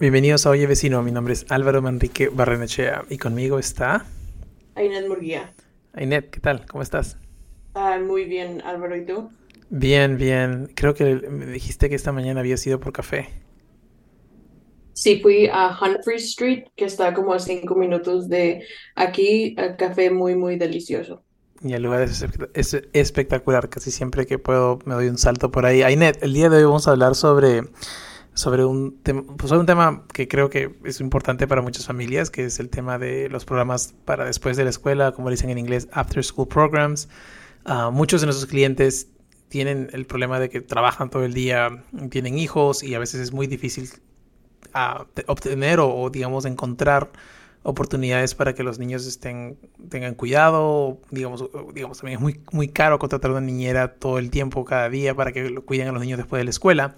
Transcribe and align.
Bienvenidos 0.00 0.46
a 0.46 0.50
Oye 0.50 0.66
Vecino, 0.66 1.02
mi 1.02 1.12
nombre 1.12 1.34
es 1.34 1.44
Álvaro 1.50 1.82
Manrique 1.82 2.30
Barrenechea 2.30 3.04
y 3.10 3.18
conmigo 3.18 3.58
está... 3.58 4.06
Ainet 4.74 5.06
Murguía. 5.06 5.52
Ainet, 5.92 6.30
¿qué 6.30 6.40
tal? 6.40 6.64
¿Cómo 6.64 6.82
estás? 6.82 7.18
Ah, 7.74 7.98
muy 8.02 8.24
bien, 8.24 8.62
Álvaro, 8.64 8.96
¿y 8.96 9.04
tú? 9.04 9.30
Bien, 9.68 10.16
bien. 10.16 10.72
Creo 10.74 10.94
que 10.94 11.16
me 11.28 11.44
dijiste 11.44 11.90
que 11.90 11.96
esta 11.96 12.12
mañana 12.12 12.40
había 12.40 12.56
ido 12.64 12.80
por 12.80 12.94
café. 12.94 13.28
Sí, 14.94 15.20
fui 15.20 15.50
a 15.52 15.68
Humphrey 15.78 16.16
Street, 16.16 16.64
que 16.76 16.86
está 16.86 17.12
como 17.12 17.34
a 17.34 17.38
cinco 17.38 17.74
minutos 17.74 18.30
de 18.30 18.64
aquí, 18.94 19.54
a 19.58 19.76
café 19.76 20.10
muy, 20.10 20.34
muy 20.34 20.56
delicioso. 20.56 21.22
Y 21.62 21.74
el 21.74 21.82
lugar 21.82 22.00
es, 22.00 22.24
es, 22.54 22.82
espectacular, 22.94 23.68
casi 23.68 23.90
siempre 23.90 24.24
que 24.24 24.38
puedo 24.38 24.78
me 24.86 24.94
doy 24.94 25.08
un 25.08 25.18
salto 25.18 25.50
por 25.50 25.66
ahí. 25.66 25.82
Ainet, 25.82 26.22
el 26.22 26.32
día 26.32 26.48
de 26.48 26.56
hoy 26.56 26.64
vamos 26.64 26.88
a 26.88 26.92
hablar 26.92 27.14
sobre 27.14 27.64
sobre 28.40 28.64
un, 28.64 28.98
tema, 29.02 29.22
pues 29.36 29.52
un 29.52 29.66
tema 29.66 30.04
que 30.12 30.26
creo 30.26 30.48
que 30.48 30.74
es 30.84 31.00
importante 31.00 31.46
para 31.46 31.62
muchas 31.62 31.86
familias, 31.86 32.30
que 32.30 32.46
es 32.46 32.58
el 32.58 32.70
tema 32.70 32.98
de 32.98 33.28
los 33.28 33.44
programas 33.44 33.94
para 34.04 34.24
después 34.24 34.56
de 34.56 34.64
la 34.64 34.70
escuela, 34.70 35.12
como 35.12 35.30
dicen 35.30 35.50
en 35.50 35.58
inglés, 35.58 35.88
after 35.92 36.24
school 36.24 36.48
programs. 36.48 37.08
Uh, 37.66 37.92
muchos 37.92 38.22
de 38.22 38.26
nuestros 38.26 38.50
clientes 38.50 39.08
tienen 39.48 39.90
el 39.92 40.06
problema 40.06 40.40
de 40.40 40.48
que 40.48 40.60
trabajan 40.62 41.10
todo 41.10 41.24
el 41.24 41.34
día, 41.34 41.84
tienen 42.10 42.38
hijos 42.38 42.82
y 42.82 42.94
a 42.94 42.98
veces 42.98 43.20
es 43.20 43.32
muy 43.32 43.46
difícil 43.46 43.90
uh, 44.74 45.04
obtener 45.26 45.78
o, 45.78 45.94
o, 45.94 46.08
digamos, 46.08 46.46
encontrar 46.46 47.10
oportunidades 47.62 48.34
para 48.34 48.54
que 48.54 48.62
los 48.62 48.78
niños 48.78 49.06
estén 49.06 49.58
tengan 49.90 50.14
cuidado 50.14 50.98
digamos 51.10 51.44
digamos 51.74 51.98
también 51.98 52.16
es 52.16 52.22
muy 52.22 52.40
muy 52.52 52.68
caro 52.68 52.98
contratar 52.98 53.30
una 53.32 53.42
niñera 53.42 53.96
todo 53.96 54.18
el 54.18 54.30
tiempo 54.30 54.64
cada 54.64 54.88
día 54.88 55.14
para 55.14 55.32
que 55.32 55.50
lo 55.50 55.62
cuiden 55.66 55.88
a 55.88 55.92
los 55.92 56.00
niños 56.00 56.16
después 56.16 56.40
de 56.40 56.44
la 56.44 56.50
escuela 56.50 56.94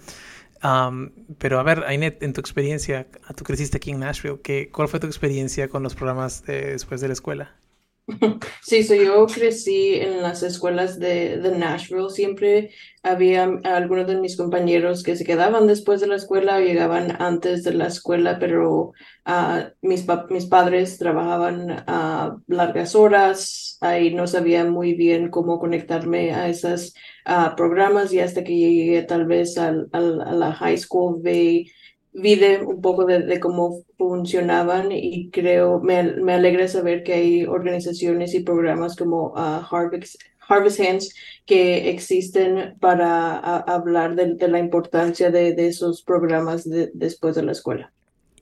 pero 1.37 1.59
a 1.59 1.63
ver, 1.63 1.83
Ainet, 1.85 2.23
en 2.23 2.33
tu 2.33 2.39
experiencia, 2.39 3.07
tú 3.35 3.43
creciste 3.43 3.77
aquí 3.77 3.91
en 3.91 3.99
Nashville, 3.99 4.39
¿qué, 4.41 4.69
¿cuál 4.71 4.87
fue 4.87 4.99
tu 4.99 5.07
experiencia 5.07 5.67
con 5.67 5.83
los 5.83 5.95
programas 5.95 6.43
después 6.45 7.01
de 7.01 7.07
la 7.07 7.13
escuela? 7.13 7.62
Sí, 8.61 8.83
so 8.83 8.95
yo 8.95 9.25
crecí 9.27 9.95
en 9.95 10.21
las 10.21 10.43
escuelas 10.43 10.99
de, 10.99 11.37
de, 11.37 11.57
Nashville. 11.57 12.09
Siempre 12.09 12.71
había 13.01 13.43
algunos 13.63 14.07
de 14.07 14.19
mis 14.19 14.35
compañeros 14.35 15.03
que 15.03 15.15
se 15.15 15.25
quedaban 15.25 15.67
después 15.67 16.01
de 16.01 16.07
la 16.07 16.15
escuela 16.15 16.57
o 16.57 16.59
llegaban 16.59 17.21
antes 17.21 17.63
de 17.63 17.73
la 17.73 17.87
escuela, 17.87 18.39
pero 18.39 18.93
uh, 19.25 19.63
mis, 19.81 20.05
mis 20.29 20.45
padres 20.45 20.97
trabajaban 20.97 21.83
a 21.87 22.37
largas 22.47 22.95
horas 22.95 23.79
y 24.01 24.13
no 24.13 24.27
sabía 24.27 24.65
muy 24.65 24.93
bien 24.93 25.29
cómo 25.29 25.59
conectarme 25.59 26.33
a 26.33 26.49
esos 26.49 26.93
uh, 27.25 27.55
programas 27.55 28.13
y 28.13 28.19
hasta 28.19 28.43
que 28.43 28.55
llegué 28.55 29.03
tal 29.03 29.25
vez 29.25 29.57
al, 29.57 29.89
al, 29.91 30.21
a 30.21 30.31
la 30.31 30.53
high 30.53 30.77
school 30.77 31.21
vi 31.21 31.71
vi 32.13 32.39
un 32.65 32.81
poco 32.81 33.05
de, 33.05 33.39
cómo 33.39 33.83
funcionaban 33.97 34.91
y 34.91 35.29
creo, 35.31 35.79
me, 35.79 36.03
me, 36.03 36.33
alegra 36.33 36.67
saber 36.67 37.03
que 37.03 37.13
hay 37.13 37.45
organizaciones 37.45 38.33
y 38.35 38.41
programas 38.41 38.95
como 38.95 39.29
uh, 39.29 39.61
Harvest, 39.69 40.21
Harvest 40.47 40.79
Hands 40.79 41.13
que 41.45 41.89
existen 41.89 42.77
para 42.79 43.37
hablar 43.37 44.15
de, 44.15 44.47
la 44.47 44.59
importancia 44.59 45.31
de, 45.31 45.55
esos 45.67 46.03
programas 46.03 46.69
después 46.93 47.35
de 47.35 47.43
la 47.43 47.51
escuela. 47.51 47.91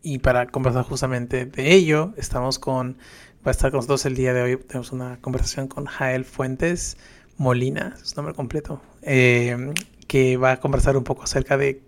Y 0.03 0.19
para 0.19 0.47
conversar 0.47 0.83
justamente 0.83 1.45
de 1.45 1.73
ello, 1.73 2.13
estamos 2.17 2.59
con, 2.59 2.97
va 3.45 3.49
a 3.49 3.51
estar 3.51 3.71
con 3.71 3.77
nosotros 3.77 4.05
el 4.05 4.15
día 4.15 4.33
de 4.33 4.41
hoy, 4.41 4.57
tenemos 4.57 4.91
una 4.91 5.21
conversación 5.21 5.67
con 5.67 5.85
Jael 5.85 6.25
Fuentes 6.25 6.97
Molina, 7.37 7.95
su 8.03 8.15
nombre 8.15 8.33
completo, 8.33 8.81
eh, 9.03 9.73
que 10.07 10.37
va 10.37 10.53
a 10.53 10.59
conversar 10.59 10.97
un 10.97 11.03
poco 11.03 11.23
acerca 11.23 11.57
de 11.57 11.81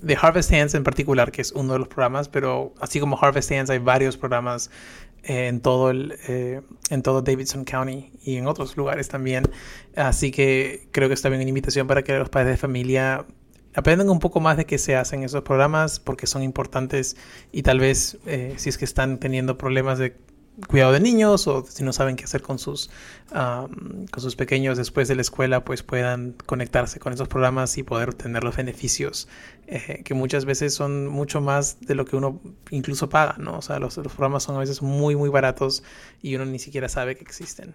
de 0.00 0.16
Harvest 0.20 0.52
Hands 0.52 0.74
en 0.74 0.84
particular, 0.84 1.32
que 1.32 1.42
es 1.42 1.52
uno 1.52 1.74
de 1.74 1.78
los 1.78 1.88
programas, 1.88 2.28
pero 2.28 2.74
así 2.80 3.00
como 3.00 3.18
Harvest 3.20 3.50
Hands 3.52 3.70
hay 3.70 3.78
varios 3.78 4.16
programas 4.16 4.70
en 5.24 5.60
todo 5.60 5.90
el 5.90 6.16
eh, 6.28 6.62
en 6.90 7.02
todo 7.02 7.22
Davidson 7.22 7.64
County 7.64 8.12
y 8.22 8.36
en 8.36 8.46
otros 8.46 8.76
lugares 8.76 9.08
también. 9.08 9.44
Así 9.96 10.30
que 10.30 10.88
creo 10.92 11.08
que 11.08 11.14
está 11.14 11.28
bien 11.28 11.40
una 11.40 11.48
invitación 11.48 11.86
para 11.86 12.02
que 12.02 12.16
los 12.18 12.28
padres 12.28 12.52
de 12.52 12.56
familia 12.56 13.26
aprendan 13.74 14.08
un 14.08 14.18
poco 14.18 14.40
más 14.40 14.56
de 14.56 14.64
qué 14.64 14.78
se 14.78 14.96
hacen 14.96 15.22
esos 15.22 15.42
programas 15.42 16.00
porque 16.00 16.26
son 16.26 16.42
importantes 16.42 17.16
y 17.52 17.62
tal 17.62 17.80
vez 17.80 18.18
eh, 18.26 18.54
si 18.56 18.68
es 18.68 18.78
que 18.78 18.84
están 18.84 19.18
teniendo 19.18 19.58
problemas 19.58 19.98
de 19.98 20.16
cuidado 20.66 20.92
de 20.92 21.00
niños 21.00 21.46
o 21.46 21.64
si 21.64 21.84
no 21.84 21.92
saben 21.92 22.16
qué 22.16 22.24
hacer 22.24 22.42
con 22.42 22.58
sus, 22.58 22.90
con 23.30 24.20
sus 24.20 24.36
pequeños 24.36 24.76
después 24.76 25.08
de 25.08 25.14
la 25.14 25.22
escuela, 25.22 25.64
pues 25.64 25.82
puedan 25.82 26.34
conectarse 26.46 26.98
con 26.98 27.12
esos 27.12 27.28
programas 27.28 27.76
y 27.78 27.82
poder 27.82 28.08
obtener 28.08 28.42
los 28.42 28.56
beneficios 28.56 29.28
eh, 29.66 30.02
que 30.04 30.14
muchas 30.14 30.44
veces 30.44 30.74
son 30.74 31.06
mucho 31.06 31.40
más 31.40 31.80
de 31.80 31.94
lo 31.94 32.04
que 32.04 32.16
uno 32.16 32.40
incluso 32.70 33.08
paga, 33.08 33.36
¿no? 33.38 33.58
O 33.58 33.62
sea, 33.62 33.78
los, 33.78 33.96
los 33.98 34.12
programas 34.12 34.42
son 34.42 34.56
a 34.56 34.60
veces 34.60 34.82
muy, 34.82 35.14
muy 35.14 35.28
baratos 35.28 35.82
y 36.22 36.34
uno 36.34 36.44
ni 36.46 36.58
siquiera 36.58 36.88
sabe 36.88 37.16
que 37.16 37.22
existen. 37.22 37.74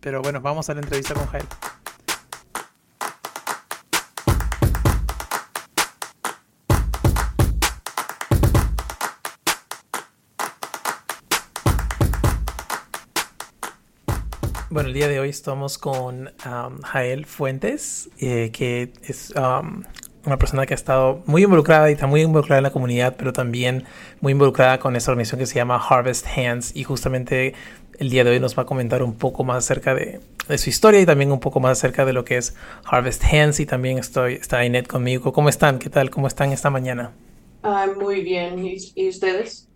pero 0.00 0.22
bueno, 0.22 0.40
vamos 0.40 0.70
a 0.70 0.74
la 0.74 0.80
entrevista 0.80 1.14
con 1.14 1.26
Jael. 1.26 1.46
Bueno, 14.72 14.88
el 14.88 14.94
día 14.94 15.06
de 15.06 15.20
hoy 15.20 15.28
estamos 15.28 15.76
con 15.76 16.30
Jael 16.82 17.26
Fuentes, 17.26 18.08
eh, 18.18 18.48
que 18.54 18.90
es 19.02 19.30
una 19.36 20.38
persona 20.38 20.64
que 20.64 20.72
ha 20.72 20.74
estado 20.76 21.22
muy 21.26 21.42
involucrada 21.42 21.90
y 21.90 21.92
está 21.92 22.06
muy 22.06 22.22
involucrada 22.22 22.60
en 22.60 22.62
la 22.62 22.70
comunidad, 22.70 23.16
pero 23.18 23.34
también 23.34 23.84
muy 24.22 24.32
involucrada 24.32 24.78
con 24.78 24.96
esta 24.96 25.10
organización 25.10 25.40
que 25.40 25.44
se 25.46 25.56
llama 25.56 25.76
Harvest 25.76 26.26
Hands. 26.26 26.74
Y 26.74 26.84
justamente 26.84 27.52
el 27.98 28.08
día 28.08 28.24
de 28.24 28.30
hoy 28.30 28.40
nos 28.40 28.56
va 28.56 28.62
a 28.62 28.64
comentar 28.64 29.02
un 29.02 29.12
poco 29.12 29.44
más 29.44 29.58
acerca 29.58 29.94
de, 29.94 30.20
su 30.56 30.70
historia 30.70 31.02
y 31.02 31.04
también 31.04 31.32
un 31.32 31.40
poco 31.40 31.60
más 31.60 31.72
acerca 31.72 32.06
de 32.06 32.14
lo 32.14 32.24
que 32.24 32.38
es 32.38 32.54
Harvest 32.86 33.24
Hands. 33.24 33.60
Y 33.60 33.66
también 33.66 33.98
estoy, 33.98 34.36
está 34.36 34.64
Inet 34.64 34.86
conmigo. 34.86 35.34
¿Cómo 35.34 35.50
están? 35.50 35.80
¿Qué 35.80 35.90
tal? 35.90 36.08
¿Cómo 36.08 36.28
están 36.28 36.50
esta 36.50 36.70
mañana? 36.70 37.12
Ah, 37.62 37.88
muy 38.00 38.22
bien. 38.22 38.64
¿Y 38.64 39.08
ustedes? 39.10 39.68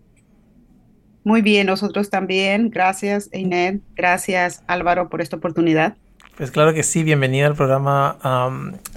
Muy 1.27 1.41
bien, 1.41 1.67
nosotros 1.67 2.09
también. 2.09 2.69
Gracias, 2.69 3.27
Einet. 3.33 3.81
Gracias, 3.97 4.63
Álvaro, 4.65 5.09
por 5.09 5.19
esta 5.19 5.35
oportunidad. 5.35 5.97
Pues 6.37 6.51
claro 6.51 6.73
que 6.73 6.83
sí, 6.83 7.03
bienvenida 7.03 7.47
al 7.47 7.55
programa 7.55 8.15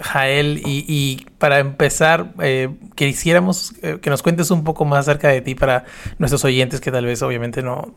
Jael. 0.01 0.63
Y, 0.65 1.27
para 1.39 1.59
empezar, 1.59 2.33
eh, 2.41 2.69
quisiéramos 2.95 3.75
eh, 3.83 3.99
que 4.01 4.11
nos 4.11 4.23
cuentes 4.23 4.53
un 4.53 4.63
poco 4.63 4.85
más 4.85 5.09
acerca 5.09 5.27
de 5.27 5.41
ti 5.41 5.57
para 5.57 5.87
nuestros 6.19 6.45
oyentes 6.45 6.81
que 6.81 6.93
tal 6.93 7.05
vez 7.05 7.21
obviamente 7.23 7.63
no, 7.63 7.97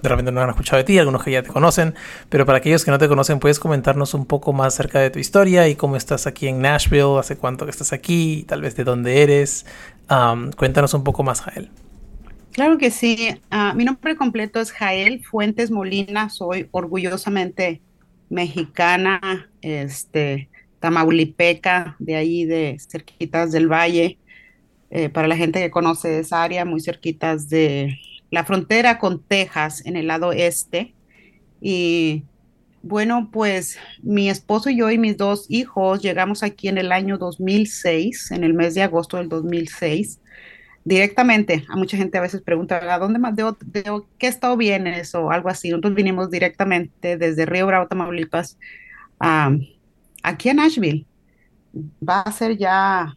repente 0.00 0.30
no 0.30 0.42
han 0.42 0.50
escuchado 0.50 0.76
de 0.76 0.84
ti, 0.84 0.96
algunos 1.00 1.24
que 1.24 1.32
ya 1.32 1.42
te 1.42 1.50
conocen, 1.50 1.96
pero 2.28 2.46
para 2.46 2.58
aquellos 2.58 2.84
que 2.84 2.92
no 2.92 2.98
te 2.98 3.08
conocen, 3.08 3.40
puedes 3.40 3.58
comentarnos 3.58 4.14
un 4.14 4.26
poco 4.26 4.52
más 4.52 4.74
acerca 4.74 5.00
de 5.00 5.10
tu 5.10 5.18
historia 5.18 5.66
y 5.66 5.74
cómo 5.74 5.96
estás 5.96 6.28
aquí 6.28 6.46
en 6.46 6.60
Nashville, 6.60 7.18
hace 7.18 7.36
cuánto 7.36 7.64
que 7.64 7.72
estás 7.72 7.92
aquí, 7.92 8.44
tal 8.46 8.60
vez 8.60 8.76
de 8.76 8.84
dónde 8.84 9.24
eres. 9.24 9.66
cuéntanos 10.56 10.94
un 10.94 11.02
poco 11.02 11.24
más, 11.24 11.40
Jael. 11.40 11.68
Claro 12.52 12.76
que 12.76 12.90
sí. 12.90 13.30
Ah, 13.50 13.72
mi 13.74 13.84
nombre 13.84 14.14
completo 14.14 14.60
es 14.60 14.72
Jael 14.72 15.24
Fuentes 15.24 15.70
Molina. 15.70 16.28
Soy 16.28 16.68
orgullosamente 16.70 17.80
mexicana, 18.28 19.50
este, 19.62 20.50
tamaulipeca, 20.78 21.96
de 21.98 22.16
ahí 22.16 22.44
de 22.44 22.76
cerquitas 22.78 23.52
del 23.52 23.68
valle. 23.68 24.18
Eh, 24.90 25.08
para 25.08 25.28
la 25.28 25.36
gente 25.36 25.60
que 25.60 25.70
conoce 25.70 26.18
esa 26.18 26.42
área, 26.42 26.66
muy 26.66 26.82
cerquitas 26.82 27.48
de 27.48 27.98
la 28.30 28.44
frontera 28.44 28.98
con 28.98 29.22
Texas, 29.22 29.86
en 29.86 29.96
el 29.96 30.08
lado 30.08 30.32
este. 30.32 30.94
Y 31.62 32.24
bueno, 32.82 33.30
pues 33.32 33.78
mi 34.02 34.28
esposo 34.28 34.68
y 34.68 34.76
yo 34.76 34.90
y 34.90 34.98
mis 34.98 35.16
dos 35.16 35.46
hijos 35.48 36.02
llegamos 36.02 36.42
aquí 36.42 36.68
en 36.68 36.76
el 36.76 36.92
año 36.92 37.16
2006, 37.16 38.30
en 38.32 38.44
el 38.44 38.52
mes 38.52 38.74
de 38.74 38.82
agosto 38.82 39.16
del 39.16 39.30
2006 39.30 40.18
directamente. 40.84 41.64
A 41.68 41.76
mucha 41.76 41.96
gente 41.96 42.18
a 42.18 42.22
veces 42.22 42.42
pregunta, 42.42 42.80
¿a 42.92 42.98
dónde 42.98 43.18
más 43.18 43.36
de, 43.36 43.54
qué 44.18 44.26
estado 44.26 44.56
vienes? 44.56 45.14
O 45.14 45.30
algo 45.30 45.48
así. 45.48 45.70
Nosotros 45.70 45.94
vinimos 45.94 46.30
directamente 46.30 47.16
desde 47.16 47.46
Río 47.46 47.66
Bravo, 47.66 47.86
Tamaulipas, 47.86 48.58
aquí 50.22 50.48
a 50.48 50.54
Nashville. 50.54 51.06
Va 52.06 52.20
a 52.20 52.32
ser 52.32 52.56
ya, 52.58 53.16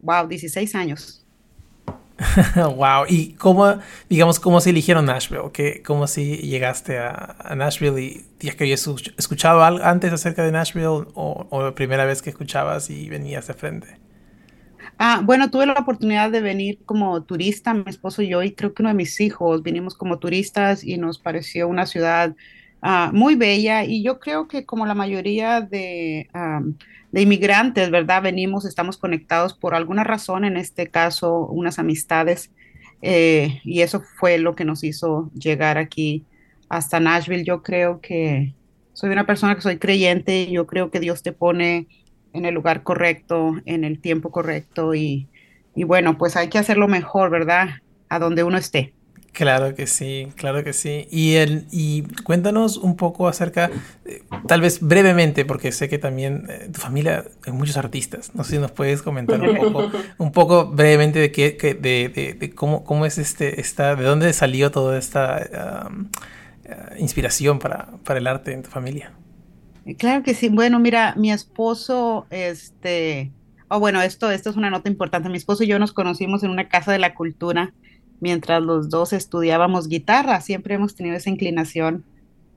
wow, 0.00 0.26
16 0.28 0.74
años. 0.74 1.24
wow. 2.54 3.04
¿Y 3.08 3.32
cómo, 3.34 3.78
digamos, 4.08 4.38
cómo 4.38 4.60
se 4.60 4.70
eligieron 4.70 5.06
Nashville? 5.06 5.50
¿Qué, 5.52 5.82
¿Cómo 5.82 6.06
si 6.06 6.36
llegaste 6.36 6.98
a, 6.98 7.54
Nashville 7.56 8.00
y 8.00 8.26
ya 8.40 8.54
que 8.54 8.64
habías 8.64 8.86
escuchado 9.16 9.62
antes 9.62 10.12
acerca 10.12 10.44
de 10.44 10.52
Nashville 10.52 10.86
o, 10.86 11.46
o, 11.50 11.62
la 11.62 11.74
primera 11.74 12.04
vez 12.04 12.20
que 12.20 12.30
escuchabas 12.30 12.90
y 12.90 13.08
venías 13.08 13.46
de 13.46 13.54
frente? 13.54 14.09
Ah, 15.02 15.22
bueno, 15.24 15.50
tuve 15.50 15.64
la 15.64 15.72
oportunidad 15.72 16.30
de 16.30 16.42
venir 16.42 16.78
como 16.84 17.22
turista, 17.24 17.72
mi 17.72 17.84
esposo 17.86 18.20
y 18.20 18.28
yo, 18.28 18.42
y 18.42 18.52
creo 18.54 18.74
que 18.74 18.82
uno 18.82 18.90
de 18.90 18.94
mis 18.94 19.18
hijos 19.20 19.62
vinimos 19.62 19.94
como 19.96 20.18
turistas 20.18 20.84
y 20.84 20.98
nos 20.98 21.18
pareció 21.18 21.68
una 21.68 21.86
ciudad 21.86 22.36
ah, 22.82 23.10
muy 23.14 23.34
bella 23.34 23.84
y 23.84 24.02
yo 24.02 24.20
creo 24.20 24.46
que 24.46 24.66
como 24.66 24.84
la 24.86 24.94
mayoría 24.94 25.62
de 25.62 26.28
de 27.12 27.22
inmigrantes, 27.22 27.90
¿verdad? 27.90 28.22
Venimos, 28.22 28.64
estamos 28.64 28.96
conectados 28.98 29.54
por 29.54 29.74
alguna 29.74 30.04
razón, 30.04 30.44
en 30.44 30.56
este 30.56 30.88
caso, 30.88 31.46
unas 31.46 31.78
amistades, 31.78 32.52
eh, 33.02 33.60
y 33.64 33.80
eso 33.82 34.02
fue 34.18 34.38
lo 34.38 34.54
que 34.54 34.64
nos 34.64 34.84
hizo 34.84 35.30
llegar 35.34 35.78
aquí 35.78 36.26
hasta 36.68 37.00
Nashville. 37.00 37.44
Yo 37.44 37.62
creo 37.62 38.00
que 38.00 38.54
soy 38.92 39.10
una 39.10 39.26
persona 39.26 39.54
que 39.54 39.62
soy 39.62 39.78
creyente, 39.78 40.42
y 40.42 40.52
yo 40.52 40.66
creo 40.66 40.90
que 40.90 41.00
Dios 41.00 41.22
te 41.22 41.32
pone 41.32 41.88
en 42.32 42.44
el 42.44 42.54
lugar 42.54 42.82
correcto, 42.82 43.56
en 43.64 43.84
el 43.84 44.00
tiempo 44.00 44.30
correcto, 44.30 44.94
y, 44.94 45.28
y 45.74 45.84
bueno, 45.84 46.18
pues 46.18 46.36
hay 46.36 46.48
que 46.48 46.58
hacerlo 46.58 46.88
mejor, 46.88 47.30
¿verdad? 47.30 47.68
A 48.08 48.18
donde 48.18 48.42
uno 48.44 48.58
esté. 48.58 48.92
Claro 49.32 49.74
que 49.74 49.86
sí, 49.86 50.28
claro 50.36 50.64
que 50.64 50.72
sí. 50.72 51.06
Y, 51.10 51.36
el, 51.36 51.66
y 51.70 52.02
cuéntanos 52.24 52.76
un 52.76 52.96
poco 52.96 53.28
acerca, 53.28 53.70
eh, 54.04 54.22
tal 54.46 54.60
vez 54.60 54.80
brevemente, 54.80 55.44
porque 55.44 55.70
sé 55.72 55.88
que 55.88 55.98
también 55.98 56.46
eh, 56.48 56.68
tu 56.72 56.80
familia 56.80 57.24
hay 57.46 57.52
muchos 57.52 57.76
artistas. 57.76 58.32
No 58.34 58.42
sé 58.42 58.52
si 58.52 58.58
nos 58.58 58.72
puedes 58.72 59.02
comentar 59.02 59.40
un 59.40 59.56
poco, 59.56 59.90
un 60.18 60.32
poco 60.32 60.66
brevemente 60.66 61.20
de 61.20 61.30
qué, 61.30 61.56
de, 61.80 62.36
de, 62.38 62.50
cómo, 62.54 62.84
cómo 62.84 63.06
es 63.06 63.18
este, 63.18 63.60
esta, 63.60 63.94
de 63.94 64.04
dónde 64.04 64.32
salió 64.32 64.70
toda 64.70 64.98
esta 64.98 65.38
eh, 66.64 66.74
inspiración 66.98 67.60
para, 67.60 67.86
para 68.04 68.18
el 68.18 68.26
arte 68.26 68.52
en 68.52 68.62
tu 68.62 68.70
familia. 68.70 69.12
Claro 69.98 70.22
que 70.22 70.34
sí. 70.34 70.48
Bueno, 70.48 70.78
mira, 70.78 71.14
mi 71.16 71.32
esposo, 71.32 72.26
este, 72.30 73.32
oh, 73.68 73.80
bueno, 73.80 74.00
esto, 74.02 74.30
esto 74.30 74.50
es 74.50 74.56
una 74.56 74.70
nota 74.70 74.88
importante. 74.90 75.28
Mi 75.28 75.38
esposo 75.38 75.64
y 75.64 75.68
yo 75.68 75.78
nos 75.78 75.92
conocimos 75.92 76.42
en 76.42 76.50
una 76.50 76.68
casa 76.68 76.92
de 76.92 76.98
la 76.98 77.14
cultura 77.14 77.74
mientras 78.20 78.62
los 78.62 78.90
dos 78.90 79.12
estudiábamos 79.12 79.88
guitarra. 79.88 80.40
Siempre 80.42 80.74
hemos 80.74 80.94
tenido 80.94 81.16
esa 81.16 81.30
inclinación 81.30 82.04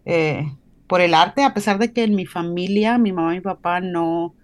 eh, 0.05 0.45
por 0.87 1.01
el 1.01 1.13
arte, 1.13 1.43
a 1.43 1.53
pesar 1.53 1.79
de 1.79 1.93
que 1.93 2.03
en 2.03 2.15
mi 2.15 2.25
familia, 2.25 2.97
mi 2.97 3.13
mamá 3.13 3.33
y 3.33 3.37
mi 3.37 3.41
papá 3.41 3.79
no, 3.79 4.35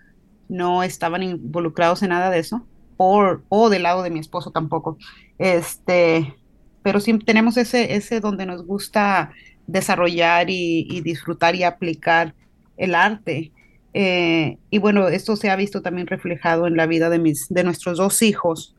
no 0.47 0.83
estaban 0.83 1.23
involucrados 1.23 2.01
en 2.03 2.09
nada 2.09 2.29
de 2.29 2.39
eso, 2.39 2.65
o, 2.97 3.37
o 3.49 3.69
del 3.69 3.83
lado 3.83 4.03
de 4.03 4.09
mi 4.09 4.19
esposo 4.19 4.51
tampoco. 4.51 4.97
Este, 5.37 6.35
pero 6.81 6.99
sí 6.99 7.17
tenemos 7.19 7.57
ese, 7.57 7.95
ese 7.95 8.19
donde 8.21 8.45
nos 8.45 8.65
gusta 8.65 9.31
desarrollar 9.67 10.49
y, 10.49 11.01
disfrutar 11.01 11.55
y 11.55 11.63
aplicar 11.63 12.35
el 12.79 12.95
arte. 12.95 13.51
Eh, 13.93 14.57
y 14.71 14.79
bueno, 14.79 15.07
esto 15.07 15.35
se 15.35 15.49
ha 15.49 15.55
visto 15.55 15.81
también 15.81 16.07
reflejado 16.07 16.65
en 16.65 16.75
la 16.75 16.87
vida 16.87 17.09
de, 17.09 17.19
mis, 17.19 17.47
de 17.49 17.63
nuestros 17.63 17.97
dos 17.97 18.21
hijos 18.23 18.75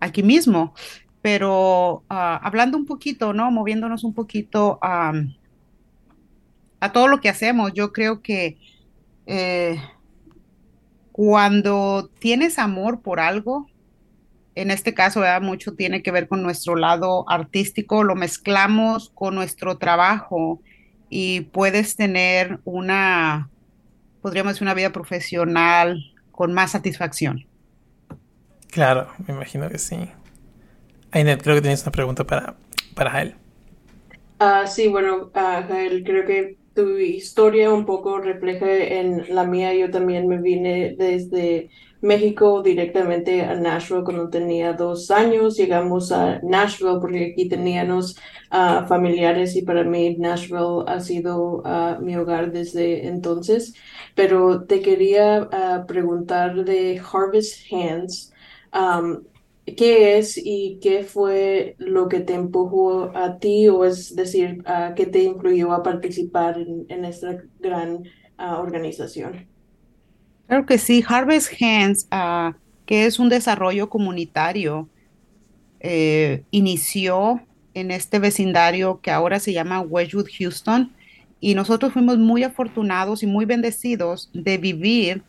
aquí 0.00 0.22
mismo. 0.22 0.74
Pero 1.22 2.04
ah, 2.10 2.40
hablando 2.42 2.76
un 2.76 2.84
poquito, 2.84 3.32
¿no? 3.32 3.50
Moviéndonos 3.50 4.04
un 4.04 4.12
poquito 4.12 4.78
a 4.82 5.12
todo 6.92 7.06
lo 7.06 7.20
que 7.20 7.28
hacemos, 7.28 7.72
yo 7.72 7.92
creo 7.92 8.22
que 8.22 8.58
eh, 9.26 9.80
cuando 11.12 12.10
tienes 12.18 12.58
amor 12.58 13.02
por 13.02 13.20
algo, 13.20 13.68
en 14.56 14.72
este 14.72 14.92
caso 14.92 15.22
mucho 15.40 15.74
tiene 15.74 16.02
que 16.02 16.10
ver 16.10 16.26
con 16.26 16.42
nuestro 16.42 16.74
lado 16.74 17.24
artístico, 17.30 18.02
lo 18.02 18.16
mezclamos 18.16 19.10
con 19.14 19.36
nuestro 19.36 19.78
trabajo 19.78 20.60
y 21.14 21.42
puedes 21.42 21.94
tener 21.94 22.60
una, 22.64 23.50
podríamos 24.22 24.54
decir, 24.54 24.62
una 24.62 24.72
vida 24.72 24.92
profesional 24.92 26.02
con 26.30 26.54
más 26.54 26.70
satisfacción. 26.70 27.44
Claro, 28.70 29.08
me 29.26 29.34
imagino 29.34 29.68
que 29.68 29.76
sí. 29.76 30.08
Ainet, 31.10 31.42
creo 31.42 31.56
que 31.56 31.60
tienes 31.60 31.82
una 31.82 31.92
pregunta 31.92 32.24
para, 32.24 32.56
para 32.94 33.10
Jael. 33.10 33.34
Ah, 34.38 34.66
sí, 34.66 34.88
bueno, 34.88 35.26
uh, 35.26 35.68
Jael, 35.68 36.02
creo 36.02 36.24
que 36.24 36.56
tu 36.74 36.96
historia 36.96 37.70
un 37.70 37.84
poco 37.84 38.18
refleja 38.18 38.74
en 38.74 39.34
la 39.34 39.44
mía. 39.44 39.74
Yo 39.74 39.90
también 39.90 40.26
me 40.28 40.40
vine 40.40 40.94
desde 40.96 41.68
México 42.02 42.62
directamente 42.62 43.42
a 43.42 43.54
Nashville 43.54 44.04
cuando 44.04 44.28
tenía 44.28 44.72
dos 44.72 45.10
años. 45.10 45.56
Llegamos 45.56 46.12
a 46.12 46.40
Nashville 46.42 46.98
porque 47.00 47.32
aquí 47.32 47.48
teníamos 47.48 48.16
uh, 48.50 48.86
familiares 48.86 49.56
y 49.56 49.62
para 49.62 49.84
mí 49.84 50.16
Nashville 50.18 50.84
ha 50.86 51.00
sido 51.00 51.62
mi 52.00 52.16
hogar 52.16 52.52
desde 52.52 53.06
entonces. 53.06 53.74
Pero 54.14 54.64
te 54.64 54.82
quería 54.82 55.48
preguntar 55.86 56.64
de 56.64 57.00
Harvest 57.00 57.72
Hands. 57.72 58.32
¿Qué 59.64 60.18
es 60.18 60.36
y 60.36 60.80
qué 60.82 61.04
fue 61.04 61.76
lo 61.78 62.08
que 62.08 62.20
te 62.20 62.34
empujó 62.34 63.16
a 63.16 63.38
ti, 63.38 63.68
o 63.68 63.84
es 63.84 64.14
decir, 64.16 64.64
qué 64.96 65.06
te 65.06 65.22
influyó 65.22 65.72
a 65.72 65.84
participar 65.84 66.58
en, 66.58 67.04
esta 67.04 67.38
gran 67.60 68.02
organización? 68.36 69.51
Claro 70.52 70.66
que 70.66 70.76
sí, 70.76 71.02
Harvest 71.08 71.50
Hands, 71.62 72.06
ah, 72.10 72.52
que 72.84 73.06
es 73.06 73.18
un 73.18 73.30
desarrollo 73.30 73.88
comunitario, 73.88 74.86
eh, 75.80 76.42
inició 76.50 77.40
en 77.72 77.90
este 77.90 78.18
vecindario 78.18 79.00
que 79.00 79.10
ahora 79.10 79.40
se 79.40 79.54
llama 79.54 79.80
Wedgwood, 79.80 80.28
Houston, 80.38 80.92
y 81.40 81.54
nosotros 81.54 81.94
fuimos 81.94 82.18
muy 82.18 82.42
afortunados 82.44 83.22
y 83.22 83.26
muy 83.26 83.46
bendecidos 83.46 84.28
de 84.34 84.58
vivir, 84.58 85.22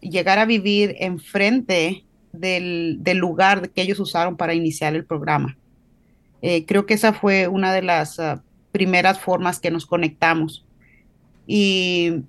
llegar 0.00 0.38
a 0.38 0.44
vivir 0.44 0.94
enfrente 1.00 2.04
del, 2.30 3.00
lugar 3.16 3.70
que 3.70 3.82
ellos 3.82 3.98
usaron 3.98 4.36
para 4.36 4.54
iniciar 4.54 4.94
el 4.94 5.04
programa. 5.04 5.56
Eh, 6.42 6.64
creo 6.64 6.86
que 6.86 6.94
esa 6.94 7.12
fue 7.12 7.48
una 7.48 7.74
de 7.74 7.82
las 7.82 8.20
ah, 8.20 8.40
primeras 8.70 9.18
formas 9.18 9.58
que 9.58 9.72
nos 9.72 9.84
conectamos. 9.84 10.64
Y 11.44 12.22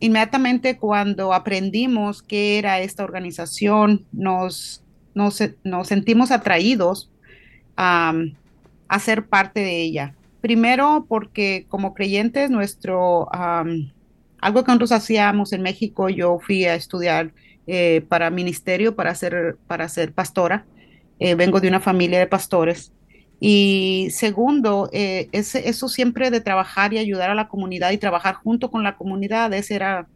inmediatamente 0.00 0.76
cuando 0.76 1.32
aprendimos 1.32 2.22
qué 2.22 2.58
era 2.58 2.80
esta 2.80 3.04
organización, 3.04 4.04
nos, 4.12 4.82
nos, 5.14 5.42
sentimos 5.88 6.30
atraídos 6.30 7.10
a, 7.76 8.14
ser 9.00 9.26
parte 9.26 9.60
de 9.60 9.82
ella. 9.82 10.14
Primero 10.40 11.06
porque 11.08 11.66
como 11.68 11.94
creyentes, 11.94 12.50
nuestro, 12.50 13.28
algo 13.32 14.64
que 14.64 14.68
nosotros 14.68 14.92
hacíamos 14.92 15.52
en 15.52 15.62
México, 15.62 16.08
yo 16.08 16.38
fui 16.38 16.64
a 16.64 16.74
estudiar 16.74 17.32
eh, 17.66 18.04
para 18.08 18.30
ministerio, 18.30 18.94
para 18.94 19.14
ser, 19.14 19.56
para 19.66 19.88
ser 19.88 20.12
pastora. 20.12 20.66
Eh, 21.18 21.34
vengo 21.34 21.60
de 21.60 21.68
una 21.68 21.80
familia 21.80 22.18
de 22.18 22.26
pastores. 22.26 22.92
Y 23.38 24.08
segundo, 24.10 24.88
eh, 24.92 25.28
eso 25.32 25.88
siempre 25.88 26.30
de 26.30 26.40
trabajar 26.40 26.94
y 26.94 26.98
ayudar 26.98 27.30
a 27.30 27.34
la 27.34 27.48
comunidad 27.48 27.90
y 27.92 27.98
trabajar 27.98 28.34
junto 28.34 28.70
con 28.70 28.82
la 28.82 28.96
comunidad, 28.96 29.52
ese 29.52 29.74
era 29.74 30.08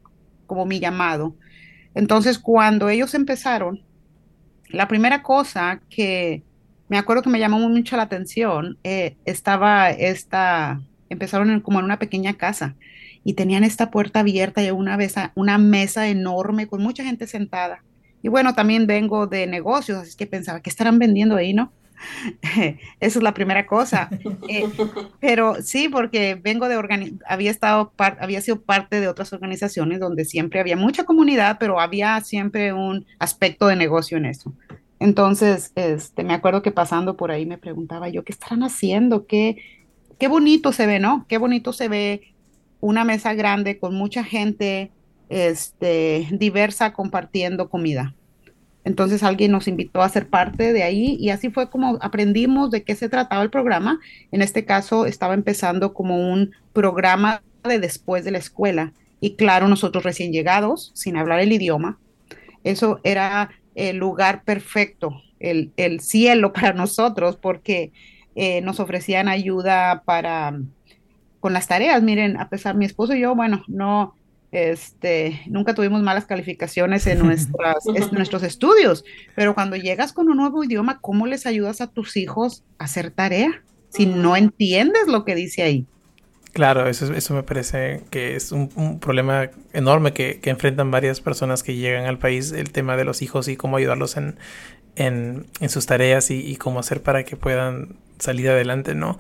como 0.46 0.64
mi 0.64 0.80
llamado. 0.80 1.36
Entonces, 1.94 2.38
cuando 2.38 2.88
ellos 2.88 3.14
empezaron, 3.14 3.82
la 4.68 4.88
primera 4.88 5.22
cosa 5.22 5.80
que 5.90 6.44
me 6.88 6.98
acuerdo 6.98 7.22
que 7.22 7.30
me 7.30 7.38
llamó 7.38 7.58
mucho 7.58 7.96
la 7.96 8.04
atención, 8.04 8.78
estaba 8.82 9.90
esta, 9.90 10.80
empezaron 11.08 11.60
como 11.60 11.78
en 11.78 11.84
una 11.84 11.98
pequeña 11.98 12.34
casa 12.34 12.74
y 13.22 13.34
tenían 13.34 13.64
esta 13.64 13.90
puerta 13.90 14.20
abierta 14.20 14.62
y 14.62 14.70
una, 14.70 14.98
una 15.34 15.58
mesa 15.58 16.08
enorme 16.08 16.66
con 16.66 16.82
mucha 16.82 17.04
gente 17.04 17.26
sentada. 17.26 17.84
Y 18.22 18.28
bueno, 18.28 18.54
también 18.54 18.86
vengo 18.86 19.26
de 19.26 19.46
negocios, 19.46 19.98
así 19.98 20.16
que 20.16 20.26
pensaba, 20.26 20.60
¿qué 20.60 20.70
estarán 20.70 20.98
vendiendo 20.98 21.36
ahí, 21.36 21.54
no? 21.54 21.72
Esa 23.00 23.18
es 23.18 23.22
la 23.22 23.34
primera 23.34 23.66
cosa. 23.66 24.08
Eh, 24.48 24.68
pero 25.20 25.56
sí, 25.62 25.88
porque 25.88 26.34
vengo 26.34 26.68
de 26.68 27.18
había 27.26 27.50
estado 27.50 27.92
había 27.98 28.40
sido 28.40 28.60
parte 28.60 29.00
de 29.00 29.08
otras 29.08 29.32
organizaciones 29.32 30.00
donde 30.00 30.24
siempre 30.24 30.60
había 30.60 30.76
mucha 30.76 31.04
comunidad, 31.04 31.58
pero 31.60 31.80
había 31.80 32.20
siempre 32.20 32.72
un 32.72 33.06
aspecto 33.18 33.66
de 33.66 33.76
negocio 33.76 34.18
en 34.18 34.26
eso. 34.26 34.52
Entonces, 34.98 35.72
este, 35.76 36.24
me 36.24 36.34
acuerdo 36.34 36.62
que 36.62 36.72
pasando 36.72 37.16
por 37.16 37.30
ahí 37.30 37.46
me 37.46 37.58
preguntaba 37.58 38.08
yo, 38.08 38.22
¿qué 38.22 38.32
estarán 38.32 38.62
haciendo? 38.62 39.26
¿Qué, 39.26 39.56
qué 40.18 40.28
bonito 40.28 40.72
se 40.72 40.86
ve, 40.86 40.98
¿no? 40.98 41.24
Qué 41.28 41.38
bonito 41.38 41.72
se 41.72 41.88
ve 41.88 42.34
una 42.80 43.04
mesa 43.04 43.34
grande 43.34 43.78
con 43.78 43.94
mucha 43.94 44.24
gente 44.24 44.90
este, 45.30 46.28
diversa 46.32 46.92
compartiendo 46.92 47.70
comida. 47.70 48.14
Entonces 48.84 49.22
alguien 49.22 49.52
nos 49.52 49.68
invitó 49.68 50.02
a 50.02 50.08
ser 50.08 50.28
parte 50.28 50.72
de 50.72 50.82
ahí 50.82 51.16
y 51.20 51.30
así 51.30 51.50
fue 51.50 51.68
como 51.68 51.98
aprendimos 52.00 52.70
de 52.70 52.82
qué 52.82 52.94
se 52.94 53.08
trataba 53.08 53.42
el 53.42 53.50
programa. 53.50 54.00
En 54.32 54.42
este 54.42 54.64
caso 54.64 55.06
estaba 55.06 55.34
empezando 55.34 55.92
como 55.92 56.30
un 56.32 56.52
programa 56.72 57.42
de 57.64 57.78
después 57.78 58.24
de 58.24 58.30
la 58.30 58.38
escuela. 58.38 58.92
Y 59.20 59.34
claro, 59.34 59.68
nosotros 59.68 60.02
recién 60.04 60.32
llegados, 60.32 60.92
sin 60.94 61.16
hablar 61.16 61.40
el 61.40 61.52
idioma, 61.52 61.98
eso 62.64 63.00
era 63.04 63.50
el 63.74 63.96
lugar 63.96 64.44
perfecto, 64.44 65.22
el, 65.38 65.72
el 65.76 66.00
cielo 66.00 66.52
para 66.54 66.72
nosotros, 66.72 67.36
porque 67.36 67.92
eh, 68.34 68.60
nos 68.62 68.80
ofrecían 68.80 69.28
ayuda 69.28 70.02
para 70.04 70.58
con 71.40 71.52
las 71.52 71.68
tareas. 71.68 72.02
Miren, 72.02 72.38
a 72.38 72.48
pesar 72.48 72.76
mi 72.76 72.84
esposo 72.84 73.14
y 73.14 73.20
yo, 73.20 73.34
bueno, 73.34 73.62
no, 73.66 74.14
este, 74.52 75.42
nunca 75.46 75.74
tuvimos 75.74 76.02
malas 76.02 76.26
calificaciones 76.26 77.06
en, 77.06 77.18
nuestras, 77.26 77.86
en 77.86 78.10
nuestros 78.12 78.42
estudios, 78.42 79.04
pero 79.34 79.54
cuando 79.54 79.76
llegas 79.76 80.12
con 80.12 80.28
un 80.28 80.36
nuevo 80.36 80.64
idioma, 80.64 80.98
¿cómo 81.00 81.26
les 81.26 81.46
ayudas 81.46 81.80
a 81.80 81.88
tus 81.88 82.16
hijos 82.16 82.64
a 82.78 82.84
hacer 82.84 83.10
tarea 83.10 83.62
si 83.90 84.06
no 84.06 84.36
entiendes 84.36 85.06
lo 85.06 85.24
que 85.24 85.34
dice 85.34 85.62
ahí? 85.62 85.86
Claro, 86.52 86.88
eso, 86.88 87.12
eso 87.14 87.34
me 87.34 87.44
parece 87.44 88.02
que 88.10 88.34
es 88.34 88.50
un, 88.50 88.98
problema 88.98 89.50
enorme 89.72 90.12
que, 90.12 90.40
que, 90.40 90.50
enfrentan 90.50 90.90
varias 90.90 91.20
personas 91.20 91.62
que 91.62 91.76
llegan 91.76 92.06
al 92.06 92.18
país, 92.18 92.50
el 92.50 92.72
tema 92.72 92.96
de 92.96 93.04
los 93.04 93.22
hijos 93.22 93.46
y 93.46 93.56
cómo 93.56 93.76
ayudarlos 93.76 94.16
en, 94.16 94.36
en, 94.96 95.46
en 95.60 95.68
sus 95.68 95.86
tareas 95.86 96.32
y, 96.32 96.40
y, 96.40 96.56
cómo 96.56 96.80
hacer 96.80 97.02
para 97.02 97.24
que 97.24 97.36
puedan 97.36 97.94
salir 98.18 98.48
adelante, 98.48 98.96
¿no? 98.96 99.16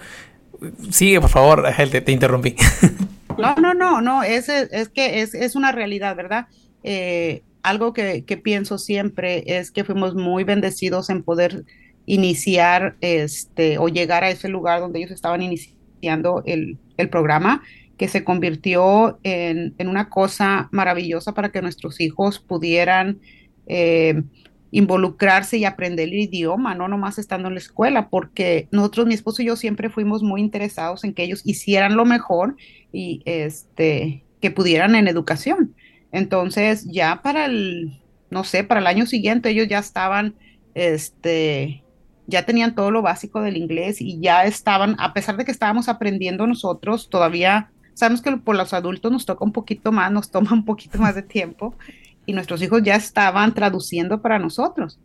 Sigue, 0.90 1.20
por 1.20 1.30
favor, 1.30 1.64
te, 1.90 2.00
te 2.00 2.12
interrumpí. 2.12 2.56
No, 3.38 3.54
no, 3.56 3.74
no, 3.74 4.00
no, 4.00 4.22
es, 4.22 4.48
es 4.48 4.88
que 4.88 5.22
es, 5.22 5.34
es 5.34 5.54
una 5.56 5.72
realidad, 5.72 6.16
¿verdad? 6.16 6.46
Eh, 6.82 7.42
algo 7.62 7.92
que, 7.92 8.24
que, 8.24 8.36
pienso 8.36 8.78
siempre 8.78 9.44
es 9.46 9.70
que 9.70 9.84
fuimos 9.84 10.14
muy 10.14 10.44
bendecidos 10.44 11.10
en 11.10 11.22
poder 11.22 11.64
iniciar 12.06 12.96
este 13.00 13.78
o 13.78 13.88
llegar 13.88 14.24
a 14.24 14.30
ese 14.30 14.48
lugar 14.48 14.80
donde 14.80 14.98
ellos 15.00 15.10
estaban 15.10 15.42
iniciando 15.42 16.42
el, 16.46 16.78
el 16.96 17.08
programa, 17.10 17.62
que 17.96 18.08
se 18.08 18.24
convirtió 18.24 19.18
en, 19.22 19.74
en, 19.76 19.88
una 19.88 20.08
cosa 20.08 20.68
maravillosa 20.72 21.34
para 21.34 21.52
que 21.52 21.60
nuestros 21.60 22.00
hijos 22.00 22.38
pudieran 22.38 23.20
eh, 23.66 24.22
involucrarse 24.70 25.58
y 25.58 25.64
aprender 25.64 26.08
el 26.08 26.14
idioma, 26.14 26.74
no 26.74 26.88
nomás 26.88 27.18
estando 27.18 27.48
en 27.48 27.54
la 27.54 27.60
escuela, 27.60 28.08
porque 28.08 28.68
nosotros, 28.70 29.06
mi 29.06 29.14
esposo 29.14 29.42
y 29.42 29.46
yo 29.46 29.56
siempre 29.56 29.90
fuimos 29.90 30.22
muy 30.22 30.40
interesados 30.40 31.04
en 31.04 31.12
que 31.12 31.24
ellos 31.24 31.42
hicieran 31.44 31.96
lo 31.96 32.04
mejor 32.04 32.56
y 32.92 33.22
este 33.24 34.24
que 34.40 34.50
pudieran 34.50 34.94
en 34.94 35.08
educación. 35.08 35.74
Entonces, 36.12 36.86
ya 36.90 37.20
para 37.22 37.46
el 37.46 38.00
no 38.30 38.44
sé, 38.44 38.64
para 38.64 38.80
el 38.80 38.86
año 38.86 39.06
siguiente 39.06 39.50
ellos 39.50 39.68
ya 39.68 39.78
estaban 39.78 40.34
este 40.74 41.82
ya 42.30 42.46
tenían 42.46 42.74
todo 42.74 42.90
lo 42.90 43.02
básico 43.02 43.42
del 43.42 43.56
inglés 43.56 44.00
y 44.00 44.20
ya 44.20 44.44
estaban, 44.44 44.96
a 44.98 45.12
pesar 45.12 45.36
de 45.36 45.44
que 45.44 45.50
estábamos 45.50 45.88
aprendiendo 45.88 46.46
nosotros, 46.46 47.10
todavía 47.10 47.70
sabemos 47.94 48.22
que 48.22 48.36
por 48.36 48.56
los 48.56 48.72
adultos 48.72 49.10
nos 49.10 49.26
toca 49.26 49.44
un 49.44 49.52
poquito 49.52 49.92
más, 49.92 50.12
nos 50.12 50.30
toma 50.30 50.52
un 50.52 50.64
poquito 50.64 50.98
más 50.98 51.16
de 51.16 51.22
tiempo 51.22 51.74
y 52.26 52.32
nuestros 52.32 52.62
hijos 52.62 52.82
ya 52.82 52.94
estaban 52.94 53.52
traduciendo 53.52 54.22
para 54.22 54.38
nosotros. 54.38 54.98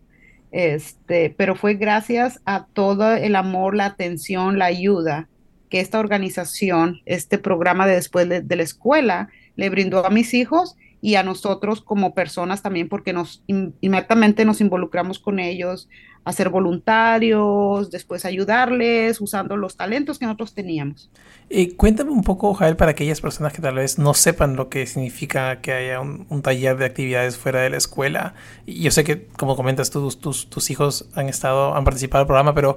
Este, 0.51 1.33
pero 1.35 1.55
fue 1.55 1.73
gracias 1.73 2.39
a 2.45 2.65
todo 2.67 3.11
el 3.13 3.35
amor, 3.35 3.75
la 3.75 3.87
atención, 3.87 4.59
la 4.59 4.65
ayuda 4.65 5.27
esta 5.75 5.99
organización, 5.99 7.01
este 7.05 7.37
programa 7.37 7.87
de 7.87 7.95
después 7.95 8.27
de, 8.29 8.55
la 8.55 8.63
escuela, 8.63 9.29
le 9.55 9.69
brindó 9.69 10.05
a 10.05 10.09
mis 10.09 10.33
hijos 10.33 10.75
y 11.01 11.15
a 11.15 11.23
nosotros 11.23 11.81
como 11.81 12.13
personas 12.13 12.61
también, 12.61 12.89
porque 12.89 13.13
nos 13.13 13.43
inmediatamente 13.47 14.45
nos 14.45 14.61
involucramos 14.61 15.19
con 15.19 15.39
ellos, 15.39 15.87
a 16.25 16.33
ser 16.33 16.49
voluntarios, 16.49 17.91
después 17.91 18.25
ayudarles 18.25 19.21
usando 19.21 19.55
los 19.55 19.77
talentos 19.77 20.17
que 20.17 20.25
nosotros 20.25 20.55
teníamos. 20.55 21.11
Y 21.47 21.73
cuéntame 21.75 22.09
un 22.09 22.23
poco, 22.23 22.55
Jael, 22.55 22.75
para 22.75 22.91
aquellas 22.91 23.21
personas 23.21 23.53
que 23.53 23.61
tal 23.61 23.75
vez 23.75 23.99
no 23.99 24.15
sepan 24.15 24.55
lo 24.55 24.67
que 24.67 24.87
significa 24.87 25.61
que 25.61 25.71
haya 25.71 26.01
un, 26.01 26.41
taller 26.41 26.77
de 26.77 26.85
actividades 26.85 27.37
fuera 27.37 27.61
de 27.61 27.69
la 27.69 27.77
escuela. 27.77 28.33
Y 28.65 28.81
yo 28.81 28.89
sé 28.89 29.03
que, 29.03 29.27
como 29.27 29.55
comentas, 29.55 29.91
tus, 29.91 30.19
tus, 30.19 30.49
tus 30.49 30.71
hijos 30.71 31.07
han 31.13 31.29
estado, 31.29 31.75
han 31.75 31.83
participado 31.83 32.23
del 32.23 32.27
programa, 32.27 32.55
pero 32.55 32.75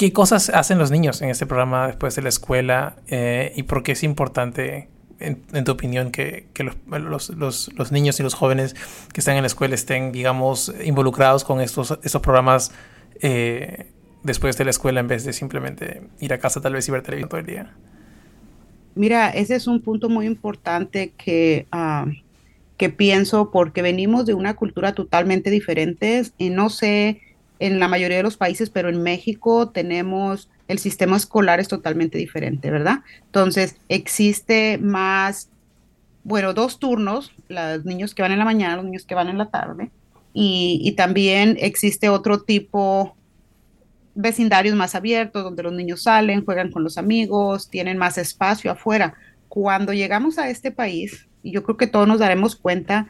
¿qué 0.00 0.14
cosas 0.14 0.48
hacen 0.48 0.78
los 0.78 0.90
niños 0.90 1.20
en 1.20 1.28
este 1.28 1.44
programa 1.44 1.88
después 1.88 2.16
de 2.16 2.22
la 2.22 2.30
escuela? 2.30 2.96
Eh, 3.08 3.52
¿Y 3.54 3.64
por 3.64 3.82
qué 3.82 3.92
es 3.92 4.02
importante 4.02 4.88
en, 5.18 5.64
tu 5.64 5.72
opinión, 5.72 6.10
que, 6.10 6.46
los, 6.98 7.92
niños 7.92 8.18
y 8.18 8.22
los 8.22 8.32
jóvenes 8.32 8.74
que 9.12 9.20
están 9.20 9.36
en 9.36 9.42
la 9.42 9.46
escuela 9.46 9.74
estén, 9.74 10.10
digamos, 10.10 10.72
involucrados 10.82 11.44
con 11.44 11.60
estos, 11.60 11.98
estos 12.02 12.22
programas 12.22 12.72
eh, 13.20 13.88
después 14.22 14.56
de 14.56 14.64
la 14.64 14.70
escuela 14.70 15.00
en 15.00 15.08
vez 15.08 15.26
de 15.26 15.34
simplemente 15.34 16.00
ir 16.18 16.32
a 16.32 16.38
casa 16.38 16.62
tal 16.62 16.72
vez 16.72 16.88
y 16.88 16.92
ver 16.92 17.02
televisión 17.02 17.28
todo 17.28 17.40
el 17.40 17.46
día? 17.46 17.74
Mira, 18.94 19.28
ese 19.28 19.54
es 19.54 19.66
un 19.66 19.82
punto 19.82 20.08
muy 20.08 20.24
importante 20.24 21.12
que, 21.18 21.66
uh, 21.74 22.10
que 22.78 22.88
pienso 22.88 23.50
porque 23.50 23.82
venimos 23.82 24.24
de 24.24 24.32
una 24.32 24.56
cultura 24.56 24.94
totalmente 24.94 25.50
diferente 25.50 26.22
y 26.38 26.48
no 26.48 26.70
sé 26.70 27.20
en 27.60 27.78
la 27.78 27.88
mayoría 27.88 28.16
de 28.16 28.22
los 28.22 28.36
países, 28.36 28.70
pero 28.70 28.88
en 28.88 29.02
México 29.02 29.68
tenemos 29.68 30.48
el 30.66 30.78
sistema 30.78 31.16
escolar 31.16 31.60
es 31.60 31.68
totalmente 31.68 32.16
diferente, 32.16 32.70
¿verdad? 32.70 33.00
Entonces, 33.26 33.76
existe 33.88 34.78
más, 34.78 35.50
bueno, 36.22 36.54
dos 36.54 36.78
turnos, 36.78 37.32
los 37.48 37.84
niños 37.84 38.14
que 38.14 38.22
van 38.22 38.32
en 38.32 38.38
la 38.38 38.44
mañana, 38.44 38.76
los 38.76 38.84
niños 38.84 39.04
que 39.04 39.16
van 39.16 39.28
en 39.28 39.38
la 39.38 39.50
tarde, 39.50 39.90
y, 40.32 40.94
también 40.96 41.56
existe 41.60 42.08
otro 42.08 42.42
tipo, 42.42 43.16
vecindarios 44.14 44.76
más 44.76 44.94
abiertos, 44.94 45.42
donde 45.42 45.64
los 45.64 45.72
niños 45.72 46.04
salen, 46.04 46.44
juegan 46.44 46.70
con 46.70 46.84
los 46.84 46.98
amigos, 46.98 47.68
tienen 47.68 47.98
más 47.98 48.16
espacio 48.16 48.70
afuera. 48.70 49.14
Cuando 49.48 49.92
llegamos 49.92 50.38
a 50.38 50.50
este 50.50 50.70
país, 50.70 51.26
yo 51.42 51.64
creo 51.64 51.76
que 51.76 51.88
todos 51.88 52.06
nos 52.06 52.20
daremos 52.20 52.54
cuenta, 52.54 53.08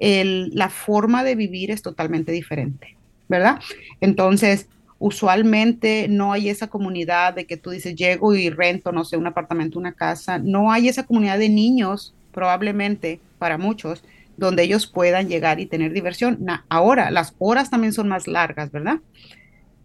la 0.00 0.68
forma 0.70 1.22
de 1.22 1.36
vivir 1.36 1.70
es 1.70 1.82
totalmente 1.82 2.32
diferente, 2.32 2.95
¿verdad? 3.28 3.60
Entonces, 4.00 4.68
usualmente 4.98 6.08
no 6.08 6.32
hay 6.32 6.48
esa 6.48 6.68
comunidad 6.68 7.34
de 7.34 7.46
que 7.46 7.56
tú 7.56 7.70
dices, 7.70 7.94
llego 7.94 8.34
y 8.34 8.50
rento, 8.50 8.92
no 8.92 9.04
sé, 9.04 9.16
un 9.16 9.26
apartamento, 9.26 9.78
una 9.78 9.92
casa, 9.92 10.38
no 10.38 10.72
hay 10.72 10.88
esa 10.88 11.04
comunidad 11.04 11.38
de 11.38 11.48
niños, 11.48 12.14
probablemente 12.32 13.20
para 13.38 13.58
muchos, 13.58 14.02
donde 14.36 14.62
ellos 14.62 14.86
puedan 14.86 15.28
llegar 15.28 15.60
y 15.60 15.66
tener 15.66 15.92
diversión. 15.92 16.44
ahora, 16.68 17.10
las 17.10 17.34
horas 17.38 17.70
también 17.70 17.92
son 17.92 18.08
más 18.08 18.26
largas, 18.26 18.70
¿verdad? 18.70 19.00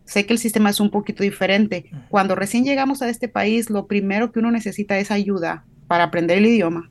Sé 0.05 0.25
que 0.25 0.33
el 0.33 0.39
sistema 0.39 0.69
es 0.69 0.79
un 0.79 0.89
poquito 0.89 1.23
diferente. 1.23 1.85
Cuando 2.09 2.35
recién 2.35 2.65
llegamos 2.65 3.01
a 3.01 3.09
este 3.09 3.29
país, 3.29 3.69
lo 3.69 3.87
primero 3.87 4.31
que 4.31 4.39
uno 4.39 4.51
necesita 4.51 4.97
es 4.97 5.09
ayuda 5.09 5.63
para 5.87 6.05
aprender 6.05 6.37
el 6.37 6.47
idioma, 6.47 6.89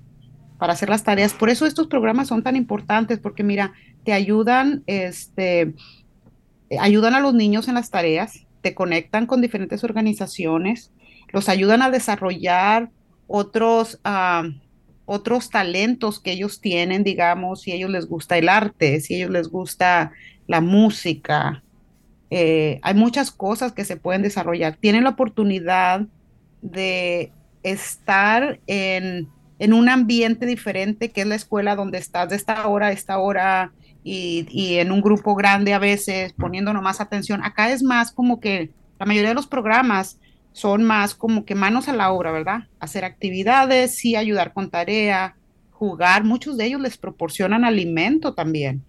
para 0.59 0.73
hacer 0.73 0.89
las 0.89 1.05
tareas. 1.05 1.35
Por 1.35 1.51
eso 1.51 1.67
estos 1.67 1.87
programas 1.87 2.29
son 2.29 2.43
tan 2.43 2.57
importantes, 2.57 3.19
porque 3.19 3.43
mira, 3.43 3.73
te 4.05 4.15
ayudan, 4.15 4.83
este, 4.87 5.75
ayudan 6.79 7.15
a 7.15 7.21
los 7.21 7.35
niños 7.35 7.69
en 7.69 7.75
las 7.75 7.91
tareas, 7.91 8.47
te 8.61 8.75
conectan 8.75 9.27
con 9.27 9.41
diferentes 9.41 9.83
organizaciones, 9.85 10.93
los 11.33 11.49
ayudan 11.49 11.83
a 11.83 11.91
desarrollar 11.91 12.91
otros, 13.27 14.01
uh, 14.05 14.49
otros 15.07 15.51
talentos 15.51 16.21
que 16.21 16.33
ellos 16.33 16.61
tienen, 16.61 17.05
digamos, 17.05 17.63
si 17.63 17.73
a 17.73 17.75
ellos 17.75 17.91
les 17.91 18.07
gusta 18.07 18.39
el 18.39 18.49
arte, 18.49 19.01
si 19.01 19.15
a 19.15 19.17
ellos 19.19 19.31
les 19.31 19.49
gusta 19.49 20.13
la 20.47 20.61
música. 20.61 21.63
Eh, 22.31 22.79
hay 22.83 22.95
muchas 22.95 23.31
cosas 23.31 23.73
que 23.73 23.85
se 23.85 23.97
pueden 23.97 24.23
desarrollar. 24.23 24.77
Tienen 24.77 25.05
la 25.05 25.11
oportunidad 25.11 26.07
de 26.63 27.33
estar 27.63 28.61
en, 28.67 29.29
en 29.59 29.73
un 29.73 29.89
ambiente 29.89 30.47
diferente 30.47 31.11
que 31.11 31.23
es 31.23 31.27
la 31.27 31.35
escuela 31.35 31.77
donde 31.77 31.99
estás 31.99 32.31
de 32.31 32.37
esta 32.37 32.67
hora 32.67 32.89
a 32.89 32.93
esta 32.93 33.19
hora 33.19 33.73
y, 34.03 34.77
en 34.79 34.93
un 34.93 35.01
grupo 35.01 35.35
grande 35.35 35.75
a 35.75 35.79
veces 35.79 36.33
poniéndonos 36.33 36.83
más 36.83 37.01
atención. 37.01 37.45
Acá 37.45 37.71
es 37.71 37.83
más 37.83 38.13
como 38.13 38.41
que 38.41 38.71
la 38.99 39.07
mayoría 39.07 39.31
de 39.31 39.35
los 39.35 39.47
programas 39.47 40.19
son 40.53 40.83
más 40.85 41.15
como 41.15 41.45
que 41.45 41.55
manos 41.55 41.89
a 41.89 41.93
la 41.93 42.11
obra, 42.11 42.33
¿verdad? 42.33 42.65
Hacer 42.81 43.05
actividades, 43.05 43.97
sí 43.97 44.17
ayudar 44.17 44.53
con 44.53 44.71
tarea, 44.71 45.37
jugar. 45.71 46.25
Muchos 46.25 46.57
de 46.57 46.67
ellos 46.67 46.81
les 46.81 46.97
proporcionan 46.97 47.65
alimento 47.65 48.35
también. 48.35 48.83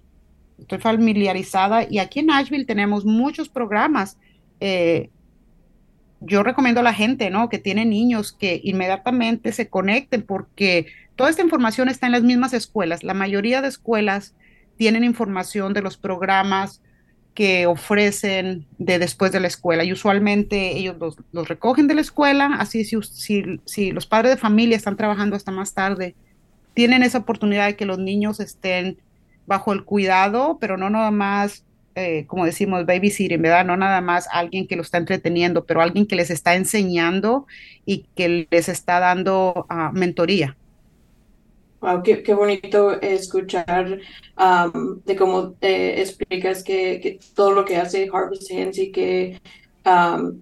Estoy 0.60 0.80
familiarizada 0.80 1.88
y 1.90 2.00
aquí 2.00 2.20
en 2.20 2.28
Nashville 2.28 2.66
tenemos 2.66 3.06
muchos 3.06 3.50
programas. 3.50 4.18
Eh, 4.60 5.10
yo 6.20 6.44
recomiendo 6.44 6.82
a 6.82 6.84
la 6.84 6.94
gente, 6.94 7.30
¿no? 7.30 7.50
Que 7.50 7.58
tiene 7.58 7.84
niños 7.86 8.32
que 8.32 8.62
inmediatamente 8.64 9.52
se 9.52 9.70
conecten 9.70 10.22
porque 10.22 10.86
toda 11.16 11.30
esta 11.30 11.42
información 11.42 11.90
está 11.90 12.06
en 12.06 12.12
las 12.12 12.24
mismas 12.24 12.54
escuelas. 12.54 13.04
La 13.04 13.16
mayoría 13.16 13.62
de 13.62 13.68
escuelas 13.68 14.36
tienen 14.82 15.04
información 15.04 15.76
de 15.76 15.84
los 15.84 15.96
programas 15.96 16.82
que 17.36 17.68
ofrecen 17.68 18.66
de 18.80 18.98
después 18.98 19.32
de 19.32 19.40
la 19.40 19.46
escuela 19.46 19.84
y 19.84 19.94
usualmente 19.94 20.76
ellos 20.76 20.96
los, 21.32 21.48
recogen 21.48 21.88
de 21.88 21.94
la 21.94 22.02
escuela, 22.02 22.56
así 22.58 22.84
si, 22.84 23.60
si, 23.64 23.92
los 23.92 24.08
padres 24.08 24.32
de 24.32 24.42
familia 24.42 24.76
están 24.76 24.98
trabajando 24.98 25.36
hasta 25.36 25.52
más 25.52 25.76
tarde, 25.76 26.16
tienen 26.74 27.04
esa 27.04 27.20
oportunidad 27.20 27.68
de 27.68 27.76
que 27.76 27.86
los 27.86 28.00
niños 28.00 28.40
estén 28.40 28.98
bajo 29.46 29.72
el 29.72 29.84
cuidado, 29.84 30.58
pero 30.60 30.78
no 30.78 30.90
nada 30.90 31.12
más 31.12 31.64
eh, 31.94 32.26
como 32.26 32.46
decimos, 32.46 32.88
babysitting, 32.88 33.40
¿verdad? 33.40 33.66
No 33.66 33.78
nada 33.78 34.02
más 34.02 34.28
alguien 34.32 34.66
que 34.66 34.78
lo 34.78 34.82
está 34.82 34.98
entreteniendo, 34.98 35.66
pero 35.66 35.84
alguien 35.84 36.08
que 36.08 36.16
les 36.16 36.32
está 36.32 36.56
enseñando 36.56 37.46
y 37.86 38.08
que 38.16 38.48
les 38.50 38.68
está 38.68 39.00
dando 39.00 39.68
uh, 39.70 39.96
mentoría. 39.96 40.58
Wow, 41.82 42.04
qué, 42.04 42.22
qué 42.22 42.36
bonito 42.36 43.02
escuchar 43.02 44.00
de 45.06 45.16
cómo 45.16 45.52
te 45.54 46.00
explicas 46.00 46.64
que, 46.64 47.00
que, 47.02 47.20
todo 47.36 47.52
lo 47.54 47.66
que 47.66 47.78
hace 47.78 48.08
Harvest 48.14 48.52
Hands 48.52 48.78
y 48.78 48.92
que 48.92 49.42
um, 49.86 50.42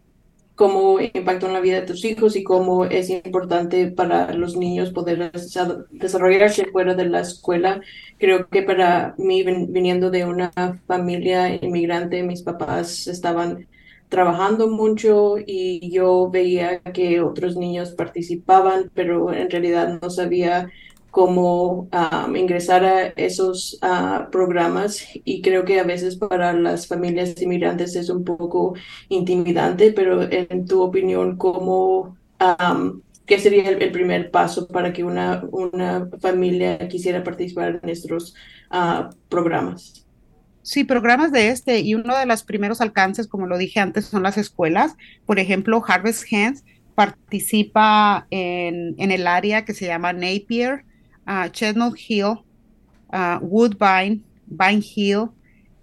cómo 0.56 1.00
impacta 1.00 1.48
en 1.48 1.54
la 1.54 1.62
vida 1.62 1.80
de 1.80 1.88
tus 1.88 2.04
hijos 2.04 2.36
y 2.36 2.44
cómo 2.44 2.84
es 2.84 3.10
importante 3.10 3.88
para 3.90 4.34
los 4.34 4.58
niños 4.58 4.92
poder 4.92 5.32
desarrollarse 5.92 6.66
fuera 6.66 6.94
de 6.96 7.06
la 7.06 7.22
escuela. 7.22 7.80
Creo 8.18 8.50
que 8.50 8.64
para 8.64 9.16
mí, 9.18 9.42
viniendo 9.44 10.12
de 10.12 10.26
una 10.26 10.52
familia 10.88 11.56
inmigrante, 11.56 12.22
mis 12.24 12.44
papás 12.44 13.08
estaban 13.08 13.66
trabajando 14.10 14.68
mucho 14.68 15.36
y 15.38 15.90
yo 15.90 16.30
veía 16.30 16.82
que 16.82 17.22
otros 17.22 17.56
niños 17.56 17.92
participaban, 17.92 18.92
pero 18.94 19.32
en 19.32 19.50
realidad 19.50 20.00
no 20.02 20.10
sabía 20.10 20.70
cómo 21.12 21.90
ingresar 22.36 22.86
a 22.86 23.08
esos 23.10 23.80
programas 24.32 25.08
y 25.14 25.42
creo 25.42 25.66
que 25.66 25.80
a 25.80 25.84
veces 25.84 26.16
para 26.16 26.54
las 26.54 26.88
familias 26.88 27.42
inmigrantes 27.42 27.96
es 27.96 28.10
un 28.10 28.24
poco 28.24 28.76
intimidante, 29.10 29.92
pero 29.92 30.22
en 30.30 30.66
tu 30.66 30.82
opinión, 30.82 31.38
¿cómo, 31.38 32.18
¿qué 33.26 33.40
sería 33.40 33.70
el, 33.70 33.92
primer 33.92 34.32
paso 34.32 34.68
para 34.68 34.94
que 34.94 35.04
una, 35.04 35.44
una 35.52 36.10
familia 36.22 36.88
quisiera 36.88 37.24
participar 37.24 37.80
en 37.82 37.90
estos 37.90 38.36
programas? 39.30 40.06
Sí, 40.62 40.84
programas 40.84 41.32
de 41.32 41.48
este 41.48 41.80
y 41.80 41.96
uno 41.96 42.16
de 42.16 42.28
los 42.28 42.44
primeros 42.44 42.82
alcances, 42.82 43.28
como 43.28 43.48
lo 43.48 43.58
dije 43.58 43.80
antes, 43.80 44.06
son 44.06 44.22
las 44.22 44.38
escuelas. 44.38 44.96
Por 45.26 45.40
ejemplo, 45.40 45.82
Harvest 45.88 46.32
Hands 46.32 46.64
participa 46.94 48.28
en, 48.30 48.94
en 48.98 49.12
el 49.12 49.26
área 49.26 49.66
que 49.66 49.74
se 49.74 49.88
llama 49.88 50.14
Napier, 50.14 50.84
uh, 51.30 51.50
Chestnut 51.52 51.96
Hill, 51.98 52.40
uh, 53.14 53.38
Woodbine, 53.42 54.22
Vine 54.48 54.84
Hill 54.96 55.30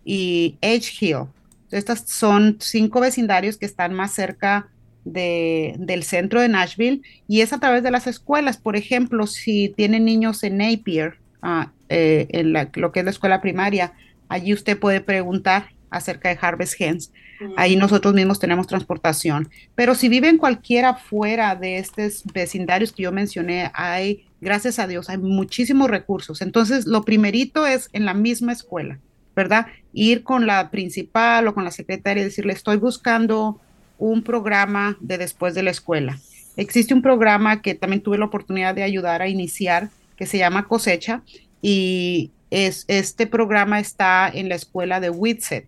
y 0.04 0.56
Edge 0.60 0.92
Hill. 1.00 1.28
Estas 1.70 2.00
son 2.06 2.56
cinco 2.60 3.00
vecindarios 3.00 3.56
que 3.56 3.66
están 3.66 3.94
más 3.94 4.12
cerca 4.12 4.68
de, 5.04 5.74
del 5.78 6.02
centro 6.02 6.40
de 6.40 6.48
Nashville 6.48 7.02
y 7.28 7.40
es 7.40 7.52
a 7.52 7.60
través 7.60 7.82
de 7.82 7.90
las 7.90 8.06
escuelas. 8.06 8.58
Por 8.58 8.76
ejemplo, 8.76 9.26
si 9.26 9.72
tienen 9.76 10.04
niños 10.04 10.42
en 10.42 10.58
Napier, 10.58 11.14
uh, 11.42 11.68
eh, 11.88 12.26
en 12.30 12.52
la, 12.52 12.70
lo 12.74 12.92
que 12.92 13.00
es 13.00 13.04
la 13.04 13.12
escuela 13.12 13.40
primaria, 13.40 13.92
allí 14.28 14.52
usted 14.52 14.78
puede 14.78 15.00
preguntar 15.00 15.70
acerca 15.90 16.28
de 16.28 16.38
Harvest 16.40 16.80
Hens. 16.80 17.12
Ahí 17.56 17.76
nosotros 17.76 18.14
mismos 18.14 18.38
tenemos 18.38 18.66
transportación. 18.66 19.50
Pero 19.74 19.94
si 19.94 20.08
viven 20.08 20.38
cualquiera 20.38 20.94
fuera 20.94 21.54
de 21.54 21.78
estos 21.78 22.24
vecindarios 22.32 22.92
que 22.92 23.02
yo 23.02 23.12
mencioné, 23.12 23.70
hay, 23.74 24.25
gracias 24.40 24.78
a 24.78 24.86
Dios, 24.86 25.08
hay 25.08 25.18
muchísimos 25.18 25.90
recursos. 25.90 26.42
Entonces, 26.42 26.86
lo 26.86 27.02
primerito 27.02 27.66
es 27.66 27.88
en 27.92 28.04
la 28.04 28.14
misma 28.14 28.52
escuela, 28.52 28.98
¿verdad? 29.34 29.66
Ir 29.92 30.22
con 30.22 30.46
la 30.46 30.70
principal 30.70 31.48
o 31.48 31.54
con 31.54 31.64
la 31.64 31.70
secretaria 31.70 32.22
y 32.22 32.24
decirle, 32.24 32.52
estoy 32.52 32.76
buscando 32.76 33.60
un 33.98 34.22
programa 34.22 34.96
de 35.00 35.18
después 35.18 35.54
de 35.54 35.62
la 35.62 35.70
escuela. 35.70 36.18
Existe 36.56 36.94
un 36.94 37.02
programa 37.02 37.62
que 37.62 37.74
también 37.74 38.02
tuve 38.02 38.18
la 38.18 38.26
oportunidad 38.26 38.74
de 38.74 38.82
ayudar 38.82 39.22
a 39.22 39.28
iniciar, 39.28 39.90
que 40.16 40.26
se 40.26 40.38
llama 40.38 40.66
Cosecha, 40.66 41.22
y 41.60 42.30
es, 42.50 42.84
este 42.88 43.26
programa 43.26 43.80
está 43.80 44.30
en 44.32 44.48
la 44.48 44.54
escuela 44.54 45.00
de 45.00 45.10
Whitset 45.10 45.66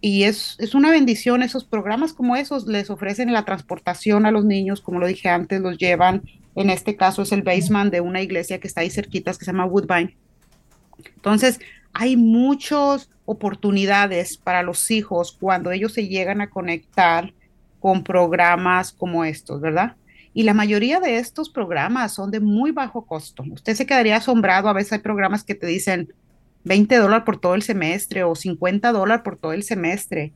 y 0.00 0.24
es, 0.24 0.54
es, 0.58 0.74
una 0.74 0.90
bendición 0.90 1.42
esos 1.42 1.64
programas 1.64 2.12
como 2.12 2.36
esos, 2.36 2.66
les 2.66 2.88
ofrecen 2.88 3.32
la 3.32 3.44
transportación 3.44 4.26
a 4.26 4.30
los 4.30 4.44
niños, 4.44 4.80
como 4.80 5.00
lo 5.00 5.06
dije 5.06 5.28
antes, 5.28 5.60
los 5.60 5.76
llevan, 5.76 6.22
en 6.58 6.70
este 6.70 6.96
caso 6.96 7.22
es 7.22 7.30
el 7.30 7.42
basement 7.42 7.92
de 7.92 8.00
una 8.00 8.20
iglesia 8.20 8.58
que 8.58 8.66
está 8.66 8.80
ahí 8.80 8.90
cerquita, 8.90 9.32
que 9.32 9.44
se 9.44 9.52
llama 9.52 9.66
Woodbine. 9.66 10.16
Entonces, 11.14 11.60
hay 11.92 12.16
muchas 12.16 13.08
oportunidades 13.26 14.36
para 14.36 14.64
los 14.64 14.90
hijos 14.90 15.36
cuando 15.38 15.70
ellos 15.70 15.92
se 15.92 16.08
llegan 16.08 16.40
a 16.40 16.50
conectar 16.50 17.32
con 17.78 18.02
programas 18.02 18.90
como 18.90 19.24
estos, 19.24 19.60
¿verdad? 19.60 19.94
Y 20.34 20.42
la 20.42 20.52
mayoría 20.52 20.98
de 20.98 21.18
estos 21.18 21.48
programas 21.48 22.12
son 22.14 22.32
de 22.32 22.40
muy 22.40 22.72
bajo 22.72 23.06
costo. 23.06 23.44
Usted 23.48 23.74
se 23.74 23.86
quedaría 23.86 24.16
asombrado, 24.16 24.68
a 24.68 24.72
veces 24.72 24.94
hay 24.94 24.98
programas 24.98 25.44
que 25.44 25.54
te 25.54 25.66
dicen, 25.68 26.12
20 26.64 26.96
dólares 26.96 27.24
por 27.24 27.40
todo 27.40 27.54
el 27.54 27.62
semestre 27.62 28.24
o 28.24 28.34
50 28.34 28.90
dólares 28.90 29.22
por 29.22 29.38
todo 29.38 29.52
el 29.52 29.62
semestre. 29.62 30.32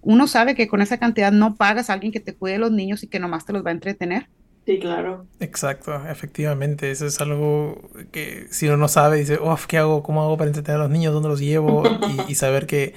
Uno 0.00 0.26
sabe 0.26 0.54
que 0.54 0.68
con 0.68 0.80
esa 0.80 0.98
cantidad 0.98 1.32
no 1.32 1.56
pagas 1.56 1.90
a 1.90 1.92
alguien 1.92 2.12
que 2.12 2.20
te 2.20 2.34
cuide 2.34 2.56
los 2.56 2.72
niños 2.72 3.02
y 3.02 3.08
que 3.08 3.20
nomás 3.20 3.44
te 3.44 3.52
los 3.52 3.64
va 3.64 3.68
a 3.68 3.74
entretener. 3.74 4.26
Sí, 4.66 4.78
claro. 4.78 5.26
Exacto, 5.40 5.94
efectivamente. 6.08 6.90
Eso 6.90 7.06
es 7.06 7.20
algo 7.20 7.90
que 8.12 8.46
si 8.50 8.66
uno 8.66 8.76
no 8.76 8.88
sabe, 8.88 9.18
dice, 9.18 9.38
oh, 9.40 9.58
¿qué 9.66 9.78
hago? 9.78 10.02
¿Cómo 10.02 10.22
hago 10.22 10.36
para 10.36 10.48
entretener 10.48 10.80
a 10.80 10.84
los 10.84 10.90
niños? 10.90 11.12
¿Dónde 11.12 11.28
los 11.28 11.40
llevo? 11.40 11.82
y, 12.28 12.34
saber 12.34 12.66
que, 12.66 12.94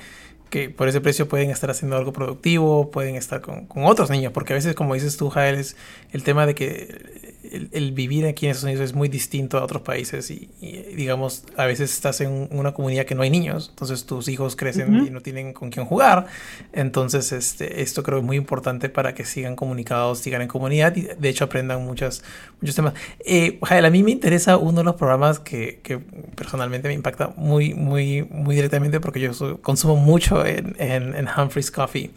que, 0.49 0.69
por 0.69 0.87
ese 0.87 1.01
precio 1.01 1.27
pueden 1.27 1.49
estar 1.49 1.71
haciendo 1.71 1.95
algo 1.95 2.13
productivo, 2.13 2.91
pueden 2.91 3.15
estar 3.15 3.41
con, 3.41 3.65
con 3.65 3.85
otros 3.85 4.09
niños, 4.09 4.33
porque 4.33 4.53
a 4.53 4.55
veces, 4.55 4.75
como 4.75 4.93
dices 4.93 5.17
tú, 5.17 5.29
Jael, 5.29 5.55
es 5.55 5.75
el 6.11 6.23
tema 6.23 6.45
de 6.45 6.53
que 6.53 7.33
el, 7.71 7.91
vivir 7.91 8.25
aquí 8.25 8.45
en 8.45 8.51
Estados 8.51 8.65
Unidos 8.65 8.89
es 8.89 8.95
muy 8.95 9.09
distinto 9.09 9.57
a 9.57 9.63
otros 9.63 9.81
países 9.83 10.29
y, 10.31 10.49
digamos, 10.95 11.43
a 11.55 11.65
veces 11.65 11.93
estás 11.93 12.21
en 12.21 12.47
una 12.51 12.73
comunidad 12.73 13.05
que 13.05 13.15
no 13.15 13.21
hay 13.21 13.29
niños, 13.29 13.69
entonces 13.69 14.05
tus 14.05 14.27
hijos 14.27 14.55
crecen 14.55 15.05
y 15.05 15.09
no 15.09 15.21
tienen 15.21 15.53
con 15.53 15.69
quién 15.69 15.85
jugar, 15.85 16.25
entonces 16.71 17.31
este, 17.31 17.81
esto 17.81 18.03
creo 18.03 18.19
es 18.19 18.23
muy 18.23 18.37
importante 18.37 18.89
para 18.89 19.13
que 19.13 19.25
sigan 19.25 19.55
comunicados, 19.55 20.19
sigan 20.19 20.41
en 20.41 20.47
comunidad 20.47 20.95
y 20.95 21.01
de 21.01 21.29
hecho 21.29 21.45
aprendan 21.45 21.85
muchas, 21.85 22.23
muchos 22.61 22.75
temas. 22.75 22.93
Eh, 23.25 23.59
Jael, 23.63 23.85
a 23.85 23.89
mí 23.89 24.03
me 24.03 24.11
interesa 24.11 24.57
uno 24.57 24.79
de 24.79 24.83
los 24.83 24.95
programas 24.95 25.39
que, 25.39 25.79
que 25.83 25.99
personalmente 25.99 26.87
me 26.87 26.93
impacta 26.93 27.33
muy, 27.37 27.73
muy, 27.73 28.23
muy 28.23 28.55
directamente 28.55 28.99
porque 28.99 29.19
yo 29.19 29.61
consumo 29.61 29.95
mucho 29.95 30.45
en, 30.45 30.75
en, 30.79 31.27
Humphreys 31.27 31.71
Coffee. 31.71 32.11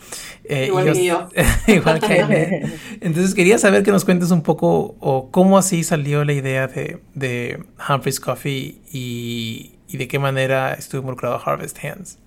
Eh, 0.45 0.67
igual 0.67 0.93
que 0.93 1.05
yo. 1.05 1.29
igual 1.67 2.01
que 2.01 2.67
Entonces 3.01 3.35
quería 3.35 3.59
saber 3.59 3.83
que 3.83 3.91
nos 3.91 4.05
cuentes 4.05 4.31
un 4.31 4.43
poco 4.43 4.97
o 5.01 5.26
cómo 5.31 5.59
así 5.59 5.85
salió 5.85 6.25
la 6.25 6.33
idea 6.33 6.67
de, 6.67 7.01
de 7.15 7.65
Humphreys 7.89 8.21
Coffee 8.21 8.81
y, 8.93 9.73
y, 9.89 9.97
de 9.97 10.09
qué 10.09 10.19
manera 10.19 10.75
estuvo 10.75 11.01
involucrado 11.01 11.41
Harvest 11.45 11.83
Hands. 11.85 12.19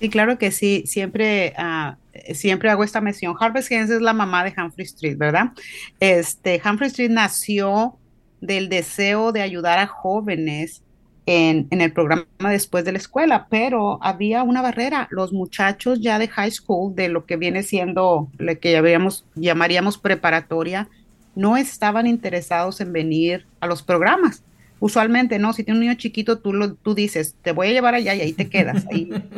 Sí, 0.00 0.08
claro 0.08 0.36
que 0.36 0.50
sí, 0.50 0.84
siempre, 0.86 1.54
uh, 1.58 1.94
siempre 2.34 2.70
hago 2.70 2.82
esta 2.82 3.00
mención. 3.00 3.36
Harvest 3.38 3.70
Hands 3.70 3.90
es 3.90 4.00
la 4.00 4.12
mamá 4.12 4.42
de 4.44 4.52
Humphrey 4.56 4.84
Street, 4.84 5.16
¿verdad? 5.16 5.52
Este, 6.00 6.60
Humphrey 6.64 6.88
Street 6.88 7.10
nació 7.10 7.96
del 8.40 8.68
deseo 8.68 9.30
de 9.30 9.42
ayudar 9.42 9.78
a 9.78 9.86
jóvenes 9.86 10.82
en, 11.26 11.68
en, 11.70 11.80
el 11.80 11.92
programa 11.92 12.26
después 12.50 12.84
de 12.84 12.90
la 12.90 12.98
escuela, 12.98 13.46
pero 13.48 13.98
había 14.02 14.42
una 14.42 14.60
barrera. 14.60 15.06
Los 15.10 15.32
muchachos 15.32 16.00
ya 16.00 16.18
de 16.18 16.26
high 16.26 16.50
school, 16.50 16.96
de 16.96 17.08
lo 17.08 17.24
que 17.24 17.36
viene 17.36 17.62
siendo 17.62 18.28
lo 18.38 18.58
que 18.58 18.72
llamaríamos, 18.72 19.24
llamaríamos 19.36 19.98
preparatoria, 19.98 20.88
no 21.34 21.56
estaban 21.56 22.06
interesados 22.06 22.80
en 22.80 22.92
venir 22.92 23.46
a 23.60 23.66
los 23.66 23.82
programas. 23.82 24.42
Usualmente, 24.80 25.38
no, 25.38 25.52
si 25.52 25.64
tiene 25.64 25.78
un 25.78 25.86
niño 25.86 25.98
chiquito, 25.98 26.38
tú, 26.38 26.52
lo, 26.52 26.74
tú 26.74 26.94
dices, 26.94 27.36
te 27.42 27.52
voy 27.52 27.68
a 27.68 27.72
llevar 27.72 27.94
allá 27.94 28.14
y 28.14 28.20
ahí 28.20 28.32
te 28.32 28.48
quedas. 28.48 28.86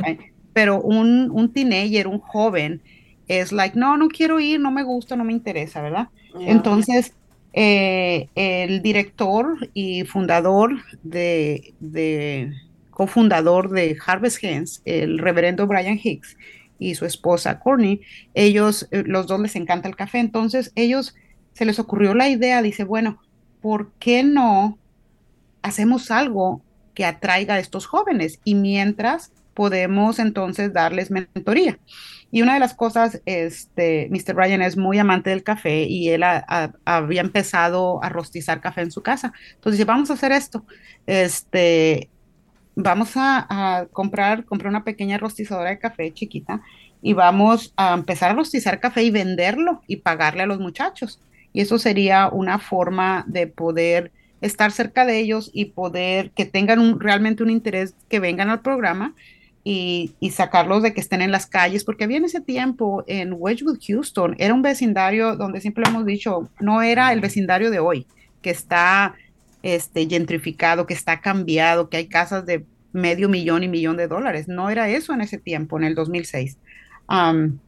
Pero 0.52 0.80
un, 0.80 1.30
un 1.30 1.52
teenager, 1.52 2.06
un 2.06 2.20
joven, 2.20 2.80
es 3.28 3.52
like, 3.52 3.78
no, 3.78 3.96
no 3.96 4.08
quiero 4.08 4.40
ir, 4.40 4.60
no 4.60 4.70
me 4.70 4.82
gusta, 4.82 5.16
no 5.16 5.24
me 5.24 5.32
interesa, 5.32 5.82
¿verdad? 5.82 6.08
Entonces, 6.40 7.12
eh, 7.52 8.28
el 8.34 8.82
director 8.82 9.56
y 9.74 10.04
fundador 10.04 10.76
de, 11.02 11.74
de, 11.80 12.52
cofundador 12.90 13.70
de 13.70 13.96
Harvest 14.04 14.42
Hands, 14.44 14.82
el 14.84 15.18
reverendo 15.18 15.66
Brian 15.66 16.00
Hicks, 16.02 16.36
y 16.78 16.94
su 16.94 17.04
esposa 17.04 17.60
Courtney, 17.60 18.00
ellos, 18.34 18.88
eh, 18.90 19.04
los 19.06 19.26
dos 19.26 19.40
les 19.40 19.56
encanta 19.56 19.88
el 19.88 19.96
café, 19.96 20.18
entonces 20.18 20.72
ellos 20.74 21.14
se 21.54 21.64
les 21.64 21.78
ocurrió 21.78 22.14
la 22.14 22.28
idea, 22.28 22.60
dice, 22.62 22.84
bueno, 22.84 23.18
¿por 23.62 23.92
qué 23.92 24.22
no 24.22 24.78
hacemos 25.62 26.10
algo 26.10 26.62
que 26.94 27.06
atraiga 27.06 27.54
a 27.54 27.58
estos 27.58 27.86
jóvenes? 27.86 28.40
Y 28.44 28.54
mientras 28.54 29.32
podemos 29.54 30.18
entonces 30.18 30.72
darles 30.72 31.10
mentoría. 31.10 31.78
Y 32.30 32.42
una 32.42 32.54
de 32.54 32.60
las 32.60 32.74
cosas, 32.74 33.22
este, 33.26 34.08
Mr. 34.10 34.34
Ryan 34.34 34.62
es 34.62 34.76
muy 34.76 34.98
amante 34.98 35.30
del 35.30 35.44
café 35.44 35.84
y 35.84 36.08
él 36.08 36.24
había 36.24 37.20
empezado 37.20 38.02
a 38.02 38.08
rostizar 38.08 38.60
café 38.60 38.82
en 38.82 38.90
su 38.90 39.02
casa. 39.02 39.32
Entonces 39.54 39.78
dice, 39.78 39.84
vamos 39.84 40.10
a 40.10 40.14
hacer 40.14 40.32
esto. 40.32 40.66
Este, 41.06 42.10
vamos 42.74 43.12
a, 43.14 43.86
comprar, 43.92 44.44
comprar 44.44 44.70
una 44.70 44.82
pequeña 44.82 45.18
rostizadora 45.18 45.70
de 45.70 45.78
café 45.78 46.12
chiquita 46.12 46.60
y 47.00 47.12
vamos 47.12 47.72
a 47.76 47.94
empezar 47.94 48.32
a 48.32 48.34
rostizar 48.34 48.80
café 48.80 49.04
y 49.04 49.10
venderlo 49.12 49.82
y 49.86 49.96
pagarle 49.96 50.42
a 50.42 50.46
los 50.46 50.58
muchachos 50.58 51.20
y 51.54 51.62
eso 51.62 51.78
sería 51.78 52.28
una 52.28 52.58
forma 52.58 53.24
de 53.26 53.46
poder 53.46 54.12
estar 54.42 54.72
cerca 54.72 55.06
de 55.06 55.18
ellos 55.18 55.50
y 55.54 55.66
poder 55.66 56.30
que 56.32 56.44
tengan 56.44 57.00
realmente 57.00 57.42
un 57.42 57.48
interés 57.48 57.94
que 58.10 58.20
vengan 58.20 58.50
al 58.50 58.60
programa, 58.60 59.14
y, 59.66 60.12
y, 60.20 60.32
sacarlos 60.32 60.82
de 60.82 60.92
que 60.92 61.00
estén 61.00 61.22
en 61.22 61.32
las 61.32 61.46
calles, 61.46 61.84
porque 61.84 62.04
había 62.04 62.18
en 62.18 62.26
ese 62.26 62.42
tiempo 62.42 63.02
en 63.06 63.32
Wedgwood, 63.32 63.78
Houston, 63.88 64.36
era 64.38 64.52
un 64.52 64.60
vecindario 64.60 65.36
donde 65.36 65.62
siempre 65.62 65.84
hemos 65.88 66.04
dicho, 66.04 66.50
no 66.60 66.82
era 66.82 67.14
el 67.14 67.22
vecindario 67.22 67.70
de 67.70 67.78
hoy, 67.78 68.06
que 68.42 68.50
está 68.50 69.14
este, 69.62 70.06
gentrificado, 70.06 70.84
que 70.84 70.92
está 70.92 71.22
cambiado, 71.22 71.88
que 71.88 71.96
hay 71.96 72.08
casas 72.08 72.44
de 72.44 72.66
medio 72.92 73.30
millón 73.30 73.62
y 73.62 73.68
millón 73.68 73.96
de 73.96 74.06
dólares. 74.06 74.46
No 74.48 74.68
era 74.68 74.90
eso 74.90 75.14
en 75.14 75.22
ese 75.22 75.38
tiempo, 75.38 75.78
en 75.78 75.84
el 75.84 75.94
2006. 75.94 76.58
Um, 77.08 77.58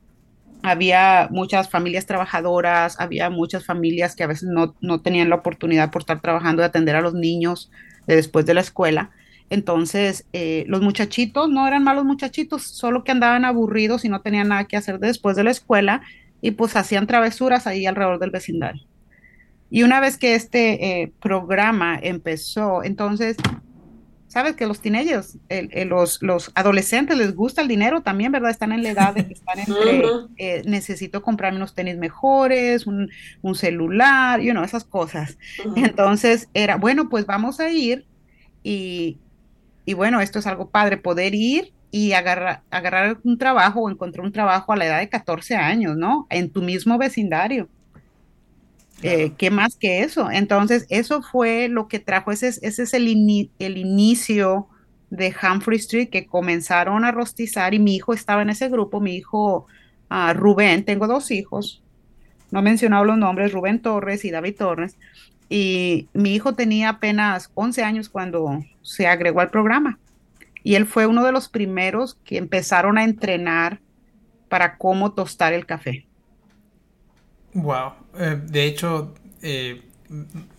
había 0.63 1.29
muchas 1.31 1.69
familias 1.69 2.07
trabajadoras, 2.07 3.01
había 3.01 3.31
muchas 3.31 3.65
familias 3.65 4.17
que 4.17 4.25
a 4.25 4.27
veces 4.27 4.49
no, 4.49 4.75
no, 4.81 5.01
tenían 5.01 5.31
la 5.31 5.37
oportunidad 5.37 5.91
por 5.91 6.03
estar 6.03 6.21
trabajando 6.21 6.63
de 6.63 6.67
atender 6.67 6.97
a 6.97 7.01
los 7.01 7.15
niños 7.15 7.71
de 8.07 8.17
después 8.17 8.47
de 8.47 8.55
la 8.55 8.61
escuela. 8.61 9.11
Entonces, 9.49 10.27
eh, 10.33 10.65
los 10.67 10.83
muchachitos 10.83 11.49
no 11.49 11.67
eran 11.69 11.85
malos 11.85 12.05
muchachitos, 12.05 12.63
solo 12.63 13.05
que 13.05 13.13
andaban 13.13 13.45
aburridos 13.45 14.05
y 14.05 14.09
no 14.09 14.21
tenían 14.21 14.49
nada 14.49 14.65
que 14.65 14.77
hacer 14.77 14.99
después 14.99 15.37
de 15.37 15.45
la 15.45 15.51
escuela 15.51 16.03
y 16.41 16.53
pues 16.53 16.77
hacían 16.77 17.07
travesuras 17.07 17.67
ahí 17.67 17.87
alrededor 17.87 18.19
del 18.19 18.31
vecindario. 18.31 18.83
Y 19.71 19.83
una 19.83 20.01
vez 20.01 20.17
que 20.17 20.35
este 20.35 21.03
eh, 21.03 21.13
programa 21.21 21.99
empezó, 22.01 22.85
entonces, 22.85 23.37
sabes 24.29 24.57
que 24.57 24.67
los 24.67 24.81
teenagers, 24.81 25.39
los, 25.87 26.23
los, 26.23 26.51
adolescentes 26.55 27.17
les 27.17 27.35
gusta 27.35 27.63
el 27.63 27.69
dinero 27.69 28.03
también, 28.03 28.33
¿verdad? 28.33 28.51
Están 28.51 28.73
en 28.73 28.83
la 28.83 28.91
edad 28.91 29.15
de 29.15 29.27
que 29.27 29.35
están 29.35 29.59
entre, 29.59 30.03
eh, 30.37 30.63
necesito 30.67 31.23
comprarme 31.23 31.59
unos 31.59 31.75
tenis 31.75 31.97
mejores, 31.97 32.87
un, 32.87 33.11
un 33.43 33.55
celular, 33.55 34.41
you 34.41 34.53
know, 34.53 34.65
esas 34.65 34.85
cosas. 34.85 35.39
Entonces 35.77 36.49
era, 36.55 36.77
bueno, 36.77 37.09
pues 37.09 37.27
vamos 37.27 37.61
a 37.61 37.71
ir 37.71 38.05
y, 38.63 39.19
y 39.85 39.95
bueno, 39.95 40.21
esto 40.21 40.39
es 40.39 40.47
algo 40.47 40.71
padre, 40.71 40.97
poder 40.97 41.35
ir 41.35 41.73
y 41.91 42.13
agarrar, 42.13 42.63
agarrar 42.71 43.19
un 43.23 43.39
trabajo 43.39 43.81
o 43.81 43.91
encontrar 43.91 44.27
un 44.27 44.33
trabajo 44.33 44.73
a 44.73 44.77
la 44.77 44.87
edad 44.87 44.99
de 44.99 45.09
14 45.09 45.57
años, 45.57 45.97
¿no? 45.97 46.27
En 46.31 46.51
tu 46.51 46.63
mismo 46.63 46.99
vecindario. 46.99 47.69
Eh, 49.09 49.33
¿Qué 49.39 49.51
más 49.53 49.77
que 49.77 50.01
eso? 50.01 50.31
Entonces, 50.33 50.85
eso 50.89 51.23
fue 51.23 51.69
lo 51.69 51.87
que 51.87 52.01
trajo, 52.01 52.33
ese, 52.33 52.49
es 52.49 52.95
el, 52.95 53.07
inicio 53.07 54.67
de 55.11 55.33
Humphrey 55.41 55.79
Street, 55.79 56.09
que 56.11 56.27
comenzaron 56.27 57.05
a 57.05 57.13
rostizar 57.13 57.73
y 57.73 57.79
mi 57.79 57.95
hijo 57.95 58.13
estaba 58.13 58.43
en 58.43 58.51
ese 58.51 58.69
grupo, 58.69 59.01
mi 59.01 59.15
hijo 59.15 59.67
uh, 60.11 60.33
Rubén, 60.35 60.85
tengo 60.85 61.07
dos 61.07 61.31
hijos, 61.31 61.85
no 62.51 62.59
he 62.59 62.63
mencionado 62.63 63.05
los 63.05 63.17
nombres, 63.17 63.53
Rubén 63.53 63.81
Torres 63.81 64.25
y 64.25 64.33
David 64.33 64.57
Torres, 64.57 64.97
y 65.49 66.09
mi 66.13 66.35
hijo 66.35 66.55
tenía 66.55 66.89
apenas 66.89 67.53
11 67.55 67.85
años 67.85 68.09
cuando 68.09 68.65
se 68.83 69.07
agregó 69.07 69.41
al 69.41 69.51
programa. 69.51 70.01
Y 70.65 70.75
él 70.75 70.85
fue 70.85 71.07
uno 71.07 71.25
de 71.25 71.31
los 71.31 71.49
primeros 71.49 72.19
que 72.25 72.39
empezaron 72.39 72.99
a 72.99 73.05
entrenar 73.05 73.79
para 74.49 74.77
cómo 74.79 75.13
tostar 75.13 75.53
el 75.53 75.65
café. 75.65 76.06
Wow. 77.57 77.95
Eh, 78.19 78.39
de 78.45 78.67
hecho, 78.67 79.15
eh, 79.41 79.83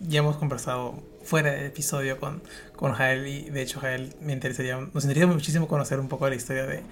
ya 0.00 0.18
hemos 0.18 0.36
conversado 0.36 0.94
fuera 1.22 1.52
del 1.52 1.66
episodio 1.66 2.18
con, 2.18 2.42
con 2.76 2.92
Jael 2.92 3.26
y 3.26 3.50
de 3.50 3.62
hecho 3.62 3.80
Jael 3.80 4.14
me 4.20 4.32
interesaría, 4.32 4.76
nos 4.76 5.04
interesaría 5.04 5.26
muchísimo 5.26 5.68
conocer 5.68 6.00
un 6.00 6.08
poco 6.08 6.28
la 6.28 6.34
historia 6.34 6.66
de, 6.66 6.82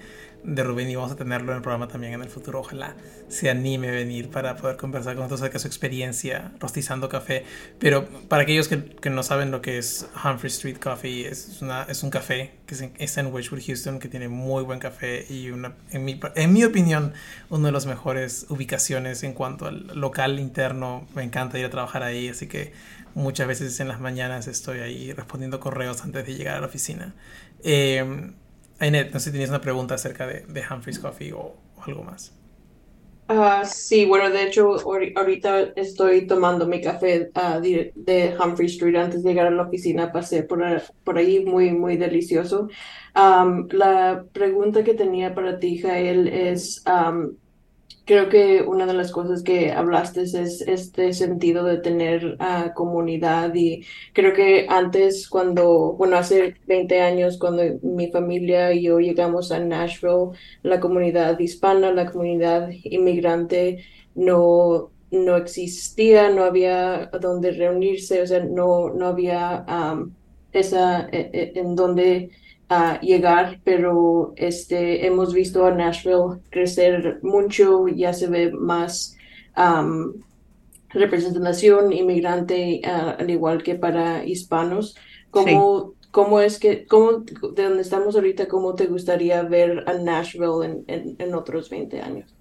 de 0.43 0.63
Rubén 0.63 0.89
y 0.89 0.95
vamos 0.95 1.11
a 1.11 1.15
tenerlo 1.15 1.51
en 1.51 1.57
el 1.57 1.61
programa 1.61 1.87
también 1.87 2.13
en 2.13 2.21
el 2.21 2.29
futuro. 2.29 2.59
Ojalá 2.59 2.95
se 3.27 3.49
anime 3.49 3.89
a 3.89 3.91
venir 3.91 4.29
para 4.29 4.55
poder 4.55 4.77
conversar 4.77 5.15
con 5.15 5.23
nosotros 5.23 5.41
acerca 5.41 5.53
de 5.55 5.59
su 5.59 5.67
experiencia 5.67 6.51
rostizando 6.59 7.09
café. 7.09 7.43
Pero 7.79 8.07
para 8.27 8.43
aquellos 8.43 8.67
que, 8.67 8.83
que 8.83 9.09
no 9.09 9.23
saben 9.23 9.51
lo 9.51 9.61
que 9.61 9.77
es 9.77 10.07
Humphrey 10.23 10.47
Street 10.47 10.77
Coffee, 10.77 11.27
es, 11.27 11.61
una, 11.61 11.83
es 11.83 12.03
un 12.03 12.09
café 12.09 12.51
que 12.65 12.75
está 13.03 13.21
en 13.21 13.27
Wedgwood, 13.27 13.61
Houston, 13.65 13.99
que 13.99 14.07
tiene 14.07 14.29
muy 14.29 14.63
buen 14.63 14.79
café 14.79 15.25
y 15.29 15.49
una, 15.49 15.73
en, 15.91 16.05
mi, 16.05 16.19
en 16.35 16.53
mi 16.53 16.63
opinión, 16.63 17.13
una 17.49 17.67
de 17.67 17.71
las 17.71 17.85
mejores 17.85 18.45
ubicaciones 18.49 19.23
en 19.23 19.33
cuanto 19.33 19.65
al 19.65 19.87
local 19.99 20.39
interno. 20.39 21.07
Me 21.15 21.23
encanta 21.23 21.59
ir 21.59 21.65
a 21.65 21.69
trabajar 21.69 22.03
ahí, 22.03 22.29
así 22.29 22.47
que 22.47 22.71
muchas 23.15 23.47
veces 23.47 23.79
en 23.79 23.87
las 23.87 23.99
mañanas 23.99 24.47
estoy 24.47 24.79
ahí 24.79 25.13
respondiendo 25.13 25.59
correos 25.59 26.03
antes 26.03 26.25
de 26.25 26.35
llegar 26.35 26.57
a 26.57 26.61
la 26.61 26.67
oficina. 26.67 27.15
Eh, 27.63 28.31
Ainet, 28.79 29.11
no 29.13 29.19
sé 29.19 29.25
si 29.25 29.31
tenías 29.31 29.49
una 29.49 29.61
pregunta 29.61 29.95
acerca 29.95 30.27
de, 30.27 30.41
de 30.47 30.63
Humphreys 30.69 30.99
Coffee 30.99 31.33
o, 31.33 31.55
algo 31.85 32.03
más. 32.03 32.33
Uh, 33.29 33.65
sí, 33.65 34.05
bueno, 34.05 34.29
de 34.29 34.43
hecho, 34.43 34.77
ahorita 35.15 35.73
estoy 35.75 36.27
tomando 36.27 36.65
mi 36.65 36.79
café 36.79 37.29
uh, 37.35 37.59
de, 37.59 37.91
de, 37.95 38.35
Humphrey 38.39 38.67
Street 38.67 38.95
antes 38.95 39.21
de 39.23 39.29
llegar 39.29 39.47
a 39.47 39.51
la 39.51 39.63
oficina. 39.63 40.11
Pasé 40.11 40.43
por, 40.43 40.63
por 41.03 41.17
ahí 41.17 41.43
muy, 41.43 41.71
muy 41.71 41.97
delicioso. 41.97 42.69
La 43.15 44.23
pregunta 44.31 44.83
que 44.83 44.93
tenía 44.93 45.33
para 45.33 45.59
ti, 45.59 45.79
Jael, 45.79 46.27
es 46.27 46.83
Creo 48.07 48.29
que 48.29 48.61
una 48.61 48.85
de 48.85 48.93
las 48.93 49.11
cosas 49.11 49.43
que 49.43 49.73
hablaste 49.73 50.21
es 50.21 50.33
este 50.33 51.11
sentido 51.11 51.65
de 51.65 51.77
tener 51.79 52.37
uh, 52.39 52.73
comunidad 52.73 53.53
y 53.53 53.85
creo 54.13 54.33
que 54.33 54.65
antes 54.69 55.27
cuando, 55.27 55.91
bueno, 55.91 56.15
hace 56.15 56.55
20 56.67 57.01
años 57.01 57.37
cuando 57.37 57.63
mi 57.81 58.09
familia 58.09 58.71
y 58.71 58.83
yo 58.83 58.99
llegamos 58.99 59.51
a 59.51 59.59
Nashville, 59.59 60.31
la 60.63 60.79
comunidad 60.79 61.37
hispana, 61.37 61.91
la 61.91 62.09
comunidad 62.09 62.69
inmigrante 62.85 63.83
no, 64.15 64.89
no 65.11 65.35
existía, 65.35 66.29
no 66.29 66.45
había 66.45 67.07
donde 67.07 67.51
reunirse, 67.51 68.21
o 68.21 68.27
sea, 68.27 68.41
no, 68.41 68.89
no 68.89 69.07
había 69.07 69.65
esa 70.53 71.09
e, 71.11 71.29
e, 71.33 71.59
en 71.59 71.75
donde 71.75 72.29
a 72.69 72.99
llegar, 72.99 73.59
pero 73.63 74.33
este, 74.35 75.05
hemos 75.05 75.33
visto 75.33 75.65
a 75.65 75.71
Nashville 75.71 76.41
crecer 76.49 77.19
mucho, 77.21 77.87
ya 77.87 78.13
se 78.13 78.27
ve 78.27 78.51
más 78.51 79.15
representación 80.89 81.93
inmigrante, 81.93 82.81
al 82.83 83.29
igual 83.29 83.63
que 83.63 83.75
para 83.75 84.25
hispanos. 84.25 84.95
¿Cómo, 85.31 85.93
cómo 86.11 86.39
es 86.39 86.59
que, 86.59 86.85
cómo, 86.85 87.19
de 87.19 87.63
donde 87.63 87.81
estamos 87.81 88.15
ahorita, 88.15 88.47
cómo 88.47 88.75
te 88.75 88.87
gustaría 88.87 89.43
ver 89.43 89.83
a 89.87 89.93
Nashville 89.93 90.65
en, 90.65 90.83
en, 90.87 91.15
en 91.19 91.35
otros 91.35 91.69
20 91.69 92.01
años? 92.01 92.33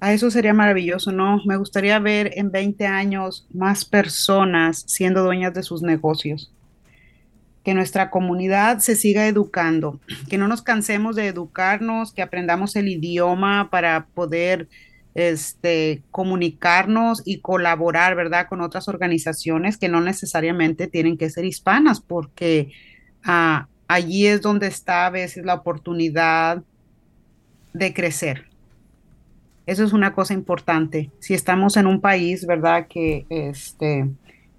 A 0.00 0.12
eso 0.12 0.30
sería 0.30 0.52
maravilloso, 0.52 1.12
¿no? 1.12 1.40
Me 1.46 1.56
gustaría 1.56 1.98
ver 1.98 2.32
en 2.34 2.50
20 2.50 2.86
años 2.86 3.46
más 3.52 3.86
personas 3.86 4.84
siendo 4.86 5.22
dueñas 5.22 5.54
de 5.54 5.62
sus 5.62 5.80
negocios 5.82 6.53
que 7.64 7.74
nuestra 7.74 8.10
comunidad 8.10 8.78
se 8.80 8.94
siga 8.94 9.26
educando, 9.26 9.98
que 10.28 10.36
no 10.36 10.48
nos 10.48 10.62
cansemos 10.62 11.16
de 11.16 11.28
educarnos, 11.28 12.12
que 12.12 12.22
aprendamos 12.22 12.76
el 12.76 12.88
idioma 12.88 13.70
para 13.70 14.06
poder 14.14 14.68
este, 15.14 16.02
comunicarnos 16.10 17.22
y 17.24 17.40
colaborar, 17.40 18.16
¿verdad?, 18.16 18.48
con 18.48 18.60
otras 18.60 18.88
organizaciones 18.88 19.78
que 19.78 19.88
no 19.88 20.00
necesariamente 20.02 20.88
tienen 20.88 21.16
que 21.16 21.30
ser 21.30 21.46
hispanas, 21.46 22.00
porque 22.00 22.72
ah, 23.24 23.68
allí 23.88 24.26
es 24.26 24.42
donde 24.42 24.66
está 24.66 25.06
a 25.06 25.10
veces 25.10 25.46
la 25.46 25.54
oportunidad 25.54 26.62
de 27.72 27.94
crecer. 27.94 28.44
Eso 29.66 29.84
es 29.84 29.94
una 29.94 30.12
cosa 30.12 30.34
importante. 30.34 31.10
Si 31.20 31.32
estamos 31.32 31.78
en 31.78 31.86
un 31.86 32.02
país, 32.02 32.46
¿verdad?, 32.46 32.86
que 32.88 33.24
este, 33.30 34.06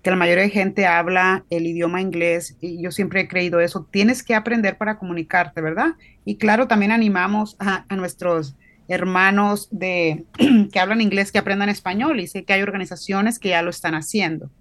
que 0.06 0.12
la 0.12 0.18
mayoría 0.18 0.44
de 0.44 0.52
gente 0.52 0.86
habla 0.86 1.46
el 1.50 1.65
idioma 1.65 2.00
inglés 2.00 2.56
y 2.62 2.80
yo 2.80 2.91
siempre 2.91 3.22
he 3.22 3.28
creído 3.28 3.60
eso, 3.60 3.88
tienes 3.89 4.22
que 4.22 4.36
aprender 4.36 4.78
para 4.78 5.00
comunicarte, 5.00 5.62
¿verdad? 5.62 5.96
Y 6.26 6.38
claro, 6.38 6.68
también 6.68 6.91
animamos 6.91 7.56
a, 7.58 7.88
nuestros 7.96 8.56
hermanos 8.88 9.68
de, 9.72 10.26
que 10.72 10.80
hablan 10.80 11.02
inglés 11.02 11.32
que 11.32 11.39
aprendan 11.39 11.70
español 11.70 12.20
y 12.20 12.28
sé 12.28 12.44
que 12.44 12.54
hay 12.54 12.62
organizaciones 12.62 13.39
que 13.39 13.50
ya 13.50 13.63
lo 13.63 13.72
están 13.72 13.96
haciendo. 13.96 14.52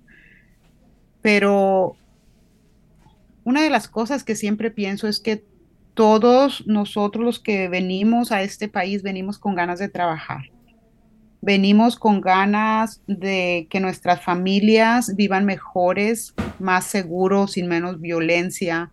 Pero 1.21 1.99
una 3.45 3.61
de 3.61 3.69
las 3.69 3.87
cosas 3.87 4.25
que 4.25 4.37
siempre 4.37 4.71
pienso 4.71 5.09
es 5.09 5.21
que 5.21 5.45
todos 5.93 6.67
nosotros 6.67 7.23
los 7.23 7.39
que 7.39 7.69
venimos 7.69 8.33
a 8.33 8.41
este 8.41 8.69
país 8.69 9.03
venimos 9.03 9.39
con 9.39 9.55
ganas 9.55 9.79
de 9.79 9.91
trabajar 9.91 10.54
venimos 11.45 11.97
con 11.97 12.23
ganas 12.23 13.03
de 13.07 13.67
que 13.69 13.79
nuestras 13.79 14.23
familias 14.23 15.15
vivan 15.15 15.45
mejores, 15.45 16.35
más 16.59 16.87
seguros, 16.87 17.53
sin 17.53 17.69
menos 17.69 18.01
violencia, 18.01 18.91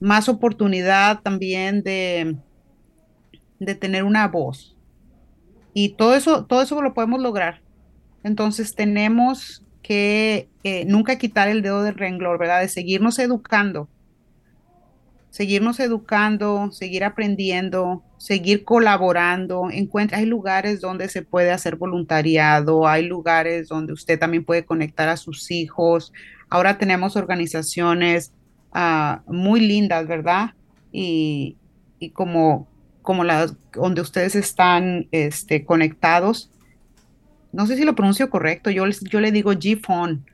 más 0.00 0.30
oportunidad 0.30 1.20
también 1.20 1.82
de, 1.82 2.36
de 3.60 3.74
tener 3.74 4.04
una 4.04 4.28
voz. 4.28 4.76
Y 5.74 5.90
todo 5.90 6.14
eso, 6.14 6.46
todo 6.46 6.62
eso 6.62 6.80
lo 6.80 6.94
podemos 6.94 7.20
lograr. 7.20 7.60
Entonces 8.24 8.74
tenemos 8.74 9.62
que 9.82 10.48
eh, 10.64 10.84
nunca 10.86 11.18
quitar 11.18 11.48
el 11.48 11.60
dedo 11.60 11.82
del 11.82 11.94
renglón, 11.94 12.38
¿verdad? 12.38 12.60
De 12.60 12.68
seguirnos 12.68 13.18
educando, 13.18 13.88
seguirnos 15.28 15.80
educando, 15.80 16.70
seguir 16.72 17.04
aprendiendo, 17.04 18.02
seguir 18.22 18.62
colaborando. 18.62 19.68
Encuentra, 19.68 20.18
hay 20.18 20.26
lugares 20.26 20.80
donde 20.80 21.08
se 21.08 21.22
puede 21.22 21.50
hacer 21.50 21.74
voluntariado, 21.74 22.86
hay 22.86 23.04
lugares 23.04 23.66
donde 23.66 23.92
usted 23.92 24.16
también 24.16 24.44
puede 24.44 24.64
conectar 24.64 25.08
a 25.08 25.16
sus 25.16 25.50
hijos. 25.50 26.12
Ahora 26.48 26.78
tenemos 26.78 27.16
organizaciones 27.16 28.30
ah, 28.72 29.22
muy 29.26 29.58
lindas, 29.58 30.06
¿verdad? 30.06 30.54
Y, 30.92 31.56
y 31.98 32.10
como, 32.10 32.68
como 33.02 33.24
las 33.24 33.56
donde 33.72 34.00
ustedes 34.00 34.36
están 34.36 35.08
este, 35.10 35.64
conectados. 35.64 36.48
No 37.50 37.66
sé 37.66 37.76
si 37.76 37.84
lo 37.84 37.96
pronuncio 37.96 38.30
correcto, 38.30 38.70
yo, 38.70 38.86
yo 38.86 39.20
le 39.20 39.32
digo 39.32 39.52
G-Phone. 39.52 40.24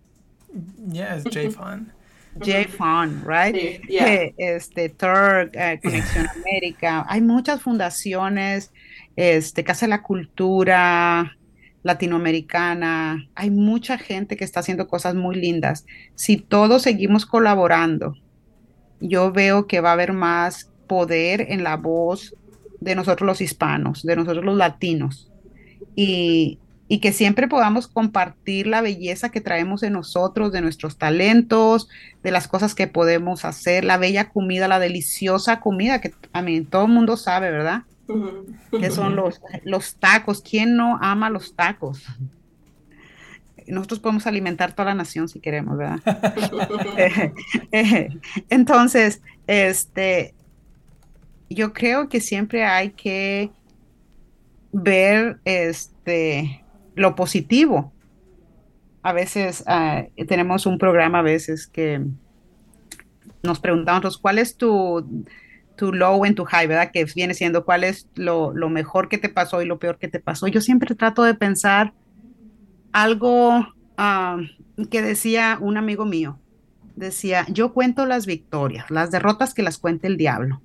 Yes, 0.93 1.25
J-Phone. 1.25 1.91
J-Phone, 2.41 3.23
right? 3.27 3.55
Sí, 3.55 3.81
yeah. 3.89 4.31
Este, 4.37 4.89
Turk, 4.89 5.51
eh, 5.55 5.81
Conexión 5.83 6.27
América. 6.29 7.05
Hay 7.09 7.21
muchas 7.21 7.63
fundaciones, 7.63 8.73
este, 9.17 9.65
Casa 9.65 9.87
de 9.87 9.91
la 9.91 10.03
Cultura 10.03 11.37
Latinoamericana. 11.83 13.29
Hay 13.35 13.51
mucha 13.51 13.99
gente 13.99 14.37
que 14.37 14.45
está 14.45 14.61
haciendo 14.61 14.89
cosas 14.89 15.15
muy 15.15 15.37
lindas. 15.37 15.87
Si 16.15 16.37
todos 16.37 16.83
seguimos 16.83 17.27
colaborando, 17.27 18.17
yo 19.01 19.33
veo 19.33 19.67
que 19.67 19.81
va 19.81 19.91
a 19.91 19.93
haber 19.95 20.13
más 20.13 20.71
poder 20.87 21.47
en 21.49 21.63
la 21.63 21.77
voz 21.77 22.35
de 22.81 22.95
nosotros 22.95 23.27
los 23.27 23.41
hispanos, 23.41 24.03
de 24.03 24.17
nosotros 24.17 24.45
los 24.45 24.57
latinos. 24.57 25.31
Y, 25.95 26.59
y 26.89 27.01
que 27.01 27.13
siempre 27.13 27.49
podamos 27.49 27.87
compartir 27.87 28.67
la 28.67 28.81
belleza 28.81 29.29
que 29.31 29.43
traemos 29.43 29.83
de 29.83 29.91
nosotros, 29.91 30.53
de 30.53 30.63
nuestros 30.63 30.97
talentos, 30.97 31.89
de 32.23 32.31
las 32.31 32.49
cosas 32.49 32.75
que 32.75 32.87
podemos 32.87 33.45
hacer, 33.45 33.85
la 33.85 33.99
bella 33.99 34.31
comida, 34.31 34.69
la 34.69 34.79
deliciosa 34.79 35.61
comida 35.61 36.01
que 36.01 36.15
a 36.33 36.41
mí 36.41 36.63
todo 36.63 36.87
el 36.87 36.93
mundo 36.93 37.19
sabe, 37.19 37.51
¿verdad? 37.51 37.83
Que 38.71 38.91
son 38.91 39.17
los, 39.17 39.43
los 39.65 39.97
tacos. 39.97 40.41
¿Quién 40.41 40.77
no 40.77 40.99
ama 41.03 41.29
los 41.29 41.55
tacos? 41.55 42.07
Nosotros 43.67 44.01
podemos 44.01 44.27
alimentar 44.27 44.73
toda 44.73 44.87
la 44.87 44.95
nación 44.95 45.29
si 45.29 45.41
queremos, 45.41 45.77
¿verdad? 45.77 46.01
Entonces, 48.49 49.21
este, 49.47 50.33
yo 51.51 51.75
creo 51.75 52.09
que 52.09 52.21
siempre 52.21 52.65
hay 52.65 52.93
que 52.93 53.51
ver 54.73 55.39
este, 55.45 56.63
lo 56.99 57.15
positivo. 57.15 57.93
A 59.03 59.13
veces 59.13 59.65
ah, 59.67 60.05
tenemos 60.27 60.67
un 60.67 60.79
programa 60.79 61.21
a 61.21 61.23
veces 61.23 61.67
que 61.67 62.05
nos 63.43 63.61
preguntamos, 63.61 64.19
¿cuál 64.19 64.39
es 64.39 64.57
tu, 64.57 65.25
tu 65.77 65.93
low 65.93 66.25
en 66.25 66.35
tu 66.35 66.45
high, 66.45 66.67
verdad? 66.67 66.91
Que 66.93 67.05
viene 67.15 67.35
siendo 67.35 67.65
cuál 67.65 67.85
es 67.85 68.09
lo, 68.15 68.53
lo 68.53 68.69
mejor 68.69 69.09
que 69.09 69.19
te 69.19 69.29
pasó 69.29 69.63
y 69.63 69.67
lo 69.67 69.79
peor 69.79 69.99
que 69.99 70.09
te 70.09 70.21
pasó. 70.21 70.49
Yo 70.49 70.61
siempre 70.61 70.95
trato 70.95 71.23
de 71.23 71.35
pensar 71.35 71.95
algo 72.93 73.67
ah, 73.97 74.39
que 74.91 75.03
decía 75.03 75.59
un 75.61 75.77
amigo 75.77 76.05
mío. 76.05 76.39
Decía, 76.97 77.47
yo 77.49 77.73
cuento 77.73 78.07
las 78.07 78.27
victorias, 78.27 78.91
las 78.91 79.13
derrotas 79.13 79.55
que 79.55 79.63
las 79.63 79.79
cuente 79.79 80.09
el 80.09 80.17
diablo. 80.17 80.61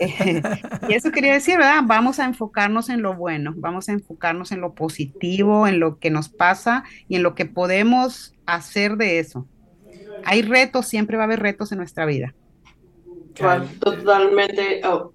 Eh, 0.00 0.42
y 0.88 0.94
eso 0.94 1.12
quería 1.12 1.34
decir, 1.34 1.58
¿verdad? 1.58 1.82
Vamos 1.84 2.18
a 2.18 2.24
enfocarnos 2.24 2.88
en 2.88 3.02
lo 3.02 3.14
bueno, 3.14 3.52
vamos 3.56 3.88
a 3.88 3.92
enfocarnos 3.92 4.50
en 4.50 4.60
lo 4.60 4.74
positivo, 4.74 5.66
en 5.66 5.78
lo 5.78 5.98
que 5.98 6.10
nos 6.10 6.28
pasa 6.28 6.84
y 7.06 7.16
en 7.16 7.22
lo 7.22 7.34
que 7.34 7.44
podemos 7.46 8.34
hacer 8.46 8.96
de 8.96 9.18
eso. 9.18 9.46
Hay 10.24 10.42
retos, 10.42 10.86
siempre 10.86 11.16
va 11.16 11.24
a 11.24 11.26
haber 11.26 11.40
retos 11.40 11.70
en 11.72 11.78
nuestra 11.78 12.06
vida. 12.06 12.34
Totalmente. 13.34 14.80
Oh. 14.84 15.12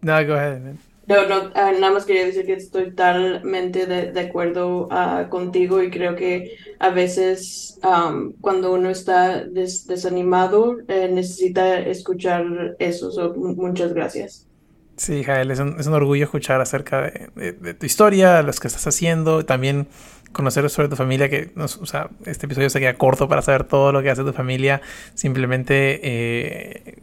No, 0.00 0.26
go 0.26 0.34
ahead. 0.34 0.60
man. 0.60 0.78
No, 1.06 1.26
no, 1.28 1.50
ah, 1.54 1.72
nada 1.72 1.92
más 1.92 2.06
quería 2.06 2.24
decir 2.24 2.46
que 2.46 2.54
estoy 2.54 2.90
totalmente 2.90 3.86
de, 3.86 4.12
de 4.12 4.20
acuerdo 4.20 4.88
ah, 4.90 5.28
contigo 5.30 5.82
y 5.82 5.90
creo 5.90 6.16
que 6.16 6.52
a 6.78 6.88
veces 6.90 7.78
am, 7.82 8.32
cuando 8.40 8.72
uno 8.72 8.88
está 8.88 9.44
des- 9.44 9.86
desanimado 9.86 10.76
eh, 10.88 11.08
necesita 11.10 11.78
escuchar 11.78 12.76
eso. 12.78 13.10
So, 13.10 13.34
mu- 13.34 13.54
muchas 13.54 13.92
gracias. 13.92 14.48
Sí, 14.96 15.24
Jael, 15.24 15.50
es 15.50 15.58
un, 15.58 15.78
es 15.80 15.86
un 15.88 15.94
orgullo 15.94 16.24
escuchar 16.24 16.60
acerca 16.60 17.02
de, 17.34 17.74
tu 17.74 17.84
historia, 17.86 18.42
los 18.42 18.60
que 18.60 18.68
estás 18.68 18.86
haciendo, 18.86 19.44
también 19.44 19.88
conocer 20.32 20.68
sobre 20.70 20.88
tu 20.88 20.94
familia, 20.96 21.28
que 21.28 21.50
o 21.56 21.68
sea, 21.86 22.10
este 22.26 22.46
episodio 22.46 22.70
se 22.70 22.78
queda 22.78 22.94
corto 22.94 23.28
para 23.28 23.42
saber 23.42 23.64
todo 23.64 23.90
lo 23.92 24.02
que 24.02 24.10
hace 24.10 24.22
tu 24.22 24.32
familia. 24.32 24.82
Simplemente, 25.14 26.00
eh, 26.04 26.94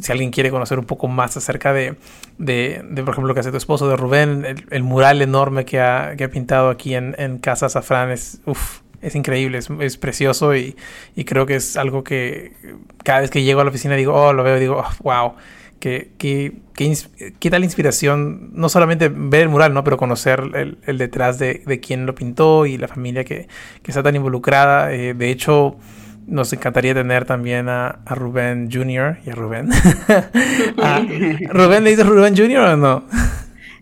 si 0.00 0.12
alguien 0.12 0.30
quiere 0.30 0.50
conocer 0.50 0.78
un 0.78 0.84
poco 0.84 1.08
más 1.08 1.36
acerca 1.36 1.72
de, 1.72 1.96
de, 2.38 2.82
por 3.04 3.10
ejemplo, 3.10 3.28
lo 3.28 3.34
que 3.34 3.40
hace 3.40 3.50
tu 3.50 3.56
esposo, 3.56 3.88
de 3.88 3.96
Rubén, 3.96 4.44
el, 4.70 4.82
mural 4.82 5.22
enorme 5.22 5.64
que 5.64 5.80
ha, 5.80 6.14
que 6.16 6.24
ha 6.24 6.30
pintado 6.30 6.70
aquí 6.70 6.94
en, 6.94 7.14
en 7.18 7.38
Casa 7.38 7.68
Zafrán 7.68 8.10
es, 8.10 8.40
uf, 8.46 8.80
es 9.02 9.14
increíble, 9.14 9.58
es, 9.58 9.68
es 9.80 9.96
precioso 9.96 10.54
y, 10.54 10.76
y 11.14 11.24
creo 11.24 11.46
que 11.46 11.56
es 11.56 11.76
algo 11.76 12.04
que 12.04 12.52
cada 13.04 13.20
vez 13.20 13.30
que 13.30 13.42
llego 13.42 13.60
a 13.60 13.64
la 13.64 13.70
oficina 13.70 13.94
digo, 13.96 14.14
oh, 14.14 14.32
lo 14.32 14.42
veo 14.42 14.56
y 14.56 14.60
digo, 14.60 14.82
oh, 14.84 15.02
wow. 15.02 15.34
Qué, 15.78 16.10
qué, 16.18 16.52
qué, 16.74 16.92
qué 17.38 17.50
tal 17.50 17.64
inspiración, 17.64 18.50
no 18.52 18.68
solamente 18.68 19.08
ver 19.08 19.40
el 19.40 19.48
mural, 19.48 19.72
¿no? 19.72 19.82
pero 19.82 19.96
conocer 19.96 20.42
el, 20.54 20.76
el 20.86 20.98
detrás 20.98 21.38
de, 21.38 21.62
de 21.64 21.80
quién 21.80 22.04
lo 22.04 22.14
pintó 22.14 22.66
y 22.66 22.76
la 22.76 22.86
familia 22.86 23.24
que, 23.24 23.48
que 23.82 23.90
está 23.90 24.02
tan 24.02 24.14
involucrada. 24.14 24.92
Eh, 24.92 25.14
de 25.14 25.30
hecho, 25.30 25.78
nos 26.30 26.52
encantaría 26.52 26.94
tener 26.94 27.24
también 27.24 27.68
a, 27.68 28.00
Rubén 28.06 28.70
Jr. 28.72 29.18
y 29.26 29.30
a 29.30 29.34
Rubén. 29.34 29.68
¿Rubén 31.50 31.84
le 31.84 31.90
dices 31.90 32.06
Rubén 32.06 32.36
Jr. 32.36 32.60
o 32.60 32.76
no? 32.76 33.04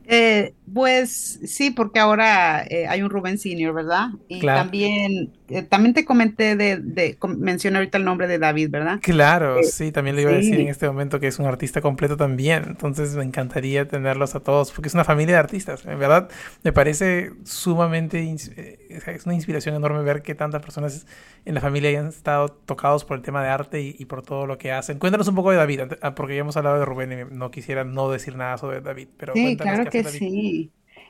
Eh, 0.06 0.54
pues 0.72 1.40
sí, 1.44 1.70
porque 1.70 2.00
ahora 2.00 2.64
eh, 2.68 2.86
hay 2.88 3.02
un 3.02 3.10
Rubén 3.10 3.38
Senior, 3.38 3.74
¿verdad? 3.74 4.08
Y 4.28 4.44
Claro. 4.44 4.52
también, 4.52 5.36
eh, 5.48 5.62
también 5.62 5.94
te 5.94 6.04
comenté 6.04 6.56
de, 6.56 6.78
de 6.78 7.18
mencioné 7.38 7.78
ahorita 7.78 7.98
el 7.98 8.04
nombre 8.04 8.26
de 8.28 8.38
David, 8.38 8.70
¿verdad? 8.70 9.00
Claro, 9.00 9.62
Eh, 9.62 9.62
sí, 9.62 9.92
también 9.92 10.16
le 10.16 10.22
iba 10.22 10.32
a 10.32 10.34
decir 10.34 10.58
en 10.58 10.68
este 10.68 10.86
momento 10.88 11.20
que 11.20 11.28
es 11.28 11.38
un 11.38 11.46
artista 11.46 11.80
completo 11.80 12.16
también. 12.16 12.64
Entonces 12.66 13.14
me 13.14 13.22
encantaría 13.22 13.86
tenerlos 13.86 14.34
a 14.34 14.40
todos, 14.40 14.72
porque 14.72 14.88
es 14.88 14.94
una 14.94 15.04
familia 15.04 15.36
de 15.36 15.38
artistas. 15.40 15.84
En 15.86 15.98
verdad, 16.00 16.28
me 16.64 16.72
parece 16.72 17.32
sumamente, 17.44 18.18
es 18.28 19.24
una 19.24 19.34
inspiración 19.36 19.76
enorme 19.76 20.02
ver 20.02 20.22
que 20.22 20.34
tantas 20.34 20.62
personas 20.62 21.06
en 21.44 21.54
la 21.54 21.60
familia 21.60 21.90
hayan 21.90 22.08
estado 22.08 22.48
tocados 22.48 23.04
por 23.04 23.16
el 23.16 23.22
tema 23.22 23.40
de 23.42 23.48
arte 23.50 23.80
y, 23.80 23.94
y 23.98 24.04
por 24.06 24.22
todo 24.22 24.46
lo 24.46 24.58
que 24.58 24.72
hacen. 24.72 24.98
Cuéntanos 24.98 25.28
un 25.28 25.36
poco 25.36 25.52
de 25.52 25.56
David, 25.58 25.80
ah, 26.02 26.14
porque 26.16 26.34
ya 26.34 26.40
hemos 26.40 26.56
hablado 26.56 26.78
de 26.80 26.84
Rubén 26.84 27.12
y 27.12 27.34
no 27.36 27.50
quisiera 27.52 27.84
no 27.84 28.10
decir 28.10 28.34
nada 28.36 28.58
sobre 28.58 28.80
David, 28.80 29.08
pero 29.16 29.34
Sí, 29.34 29.40
cuéntanos 29.40 29.78
claro 29.78 29.88
qué 29.88 29.90
que 29.90 30.02
David. 30.02 30.24
sí. 30.28 30.57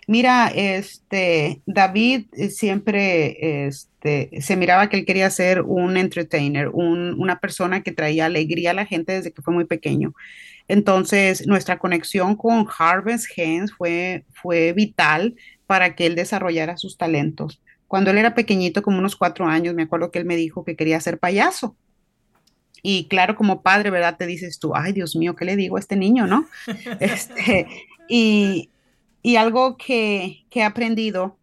Mira, 0.08 0.48
este, 0.54 1.62
David 1.66 2.28
eh, 2.32 2.50
siempre 2.50 3.66
este, 3.68 4.30
se 4.40 4.56
miraba 4.56 4.88
que 4.88 4.96
él 4.98 5.06
quería 5.06 5.28
ser 5.30 5.60
un 5.62 5.98
entertainer, 5.98 6.70
un- 6.70 7.14
una 7.20 7.40
persona 7.40 7.82
que 7.82 7.92
traía 7.92 8.24
alegría 8.26 8.70
a 8.70 8.74
la 8.74 8.86
gente 8.86 9.12
desde 9.12 9.32
que 9.32 9.42
fue 9.42 9.54
muy 9.54 9.66
pequeño. 9.66 10.14
Entonces, 10.68 11.46
nuestra 11.46 11.78
conexión 11.78 12.36
con 12.36 12.66
Harvest 12.78 13.26
Hands 13.38 13.72
fue, 13.72 14.24
fue 14.32 14.72
vital 14.74 15.36
para 15.66 15.96
que 15.96 16.06
él 16.06 16.16
desarrollara 16.16 16.78
sus 16.78 16.98
talentos. 16.98 17.62
Cuando 17.88 18.10
él 18.12 18.18
era 18.18 18.34
pequeñito, 18.34 18.82
como 18.82 18.98
unos 19.00 19.16
cuatro 19.16 19.46
años, 19.46 19.74
me 19.74 19.84
acuerdo 19.84 20.10
que 20.12 20.20
él 20.20 20.26
me 20.26 20.36
dijo 20.36 20.64
que 20.64 20.76
quería 20.76 21.00
ser 21.00 21.18
payaso. 21.18 21.76
Y 22.82 23.08
claro, 23.08 23.34
como 23.34 23.62
padre, 23.62 23.90
¿verdad? 23.90 24.16
Te 24.16 24.26
dices 24.26 24.58
tú, 24.58 24.72
ay, 24.74 24.92
Dios 24.92 25.16
mío, 25.16 25.34
¿qué 25.34 25.44
le 25.44 25.56
digo 25.56 25.76
a 25.76 25.80
este 25.80 25.96
niño, 25.96 26.26
no? 26.26 26.46
Este, 27.00 27.66
y, 28.08 28.70
y 29.22 29.36
algo 29.36 29.76
que, 29.76 30.46
que 30.50 30.60
he 30.60 30.64
aprendido, 30.64 31.37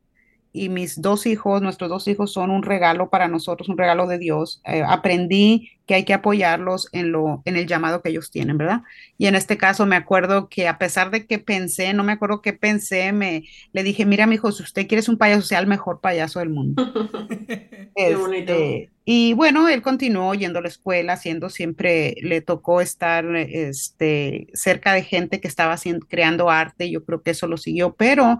y 0.55 0.69
mis 0.69 1.01
dos 1.01 1.25
hijos, 1.25 1.61
nuestros 1.61 1.89
dos 1.89 2.07
hijos 2.07 2.31
son 2.31 2.49
un 2.49 2.63
regalo 2.63 3.09
para 3.09 3.27
nosotros, 3.27 3.67
un 3.67 3.77
regalo 3.77 4.07
de 4.07 4.17
Dios. 4.17 4.61
Eh, 4.65 4.83
aprendí 4.87 5.71
que 5.85 5.95
hay 5.95 6.05
que 6.05 6.13
apoyarlos 6.13 6.87
en 6.93 7.11
lo, 7.11 7.41
en 7.45 7.57
el 7.57 7.67
llamado 7.67 8.01
que 8.01 8.09
ellos 8.09 8.31
tienen, 8.31 8.57
¿verdad? 8.57 8.81
Y 9.17 9.27
en 9.27 9.35
este 9.35 9.57
caso 9.57 9.85
me 9.85 9.95
acuerdo 9.95 10.49
que 10.49 10.67
a 10.67 10.77
pesar 10.77 11.11
de 11.11 11.27
que 11.27 11.37
pensé, 11.37 11.93
no 11.93 12.03
me 12.03 12.13
acuerdo 12.13 12.41
qué 12.41 12.53
pensé, 12.53 13.11
me 13.11 13.43
le 13.73 13.83
dije, 13.83 14.05
mira, 14.05 14.25
mi 14.25 14.35
hijo, 14.35 14.51
si 14.51 14.63
usted 14.63 14.87
quiere 14.87 15.01
ser 15.01 15.11
un 15.11 15.17
payaso, 15.17 15.45
sea 15.45 15.59
el 15.59 15.67
mejor 15.67 15.99
payaso 15.99 16.39
del 16.39 16.49
mundo. 16.49 16.83
Qué 17.95 18.15
bonito. 18.15 18.53
Este, 18.53 18.89
y 19.05 19.33
bueno, 19.33 19.69
él 19.69 19.81
continuó 19.81 20.33
yendo 20.33 20.59
a 20.59 20.61
la 20.63 20.67
escuela, 20.67 21.13
haciendo 21.13 21.49
siempre, 21.49 22.15
le 22.21 22.41
tocó 22.41 22.81
estar 22.81 23.23
este, 23.35 24.47
cerca 24.53 24.93
de 24.93 25.03
gente 25.03 25.39
que 25.39 25.47
estaba 25.47 25.73
haciendo, 25.73 26.07
creando 26.07 26.49
arte, 26.49 26.89
yo 26.89 27.05
creo 27.05 27.21
que 27.21 27.31
eso 27.31 27.45
lo 27.45 27.57
siguió, 27.57 27.93
pero 27.93 28.39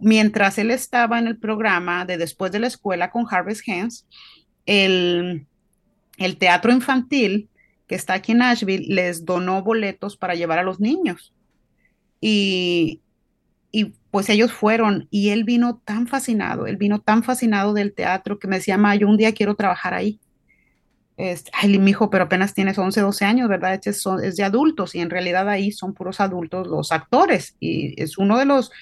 mientras 0.00 0.58
él 0.58 0.70
estaba 0.70 1.18
en 1.18 1.26
el 1.26 1.38
programa 1.38 2.04
de 2.04 2.16
después 2.16 2.52
de 2.52 2.58
la 2.58 2.66
escuela 2.66 3.10
con 3.10 3.26
Harvest 3.30 3.68
Hands, 3.68 4.06
el, 4.66 5.46
el 6.18 6.36
teatro 6.36 6.72
infantil 6.72 7.48
que 7.86 7.94
está 7.94 8.14
aquí 8.14 8.32
en 8.32 8.38
Nashville 8.38 8.86
les 8.88 9.24
donó 9.24 9.62
boletos 9.62 10.16
para 10.16 10.34
llevar 10.34 10.58
a 10.58 10.62
los 10.62 10.80
niños. 10.80 11.34
Y, 12.20 13.02
y 13.70 13.92
pues 14.10 14.28
ellos 14.30 14.52
fueron 14.52 15.08
y 15.10 15.30
él 15.30 15.44
vino 15.44 15.82
tan 15.84 16.06
fascinado, 16.06 16.66
él 16.66 16.76
vino 16.76 17.00
tan 17.00 17.22
fascinado 17.22 17.74
del 17.74 17.92
teatro 17.92 18.38
que 18.38 18.48
me 18.48 18.56
decía, 18.56 18.78
ma, 18.78 18.94
yo 18.94 19.08
un 19.08 19.16
día 19.16 19.32
quiero 19.32 19.54
trabajar 19.54 19.94
ahí. 19.94 20.20
Este, 21.16 21.50
ay, 21.54 21.78
mi 21.78 21.90
hijo, 21.90 22.10
pero 22.10 22.24
apenas 22.24 22.54
tienes 22.54 22.76
11, 22.76 23.00
12 23.00 23.24
años, 23.24 23.48
¿verdad? 23.48 23.74
Este 23.74 23.90
es, 23.90 24.04
es 24.22 24.36
de 24.36 24.42
adultos 24.42 24.94
y 24.94 25.00
en 25.00 25.10
realidad 25.10 25.48
ahí 25.48 25.70
son 25.70 25.94
puros 25.94 26.20
adultos 26.20 26.66
los 26.66 26.90
actores 26.90 27.56
y 27.60 28.00
es 28.02 28.18
uno 28.18 28.38
de 28.38 28.46
los 28.46 28.72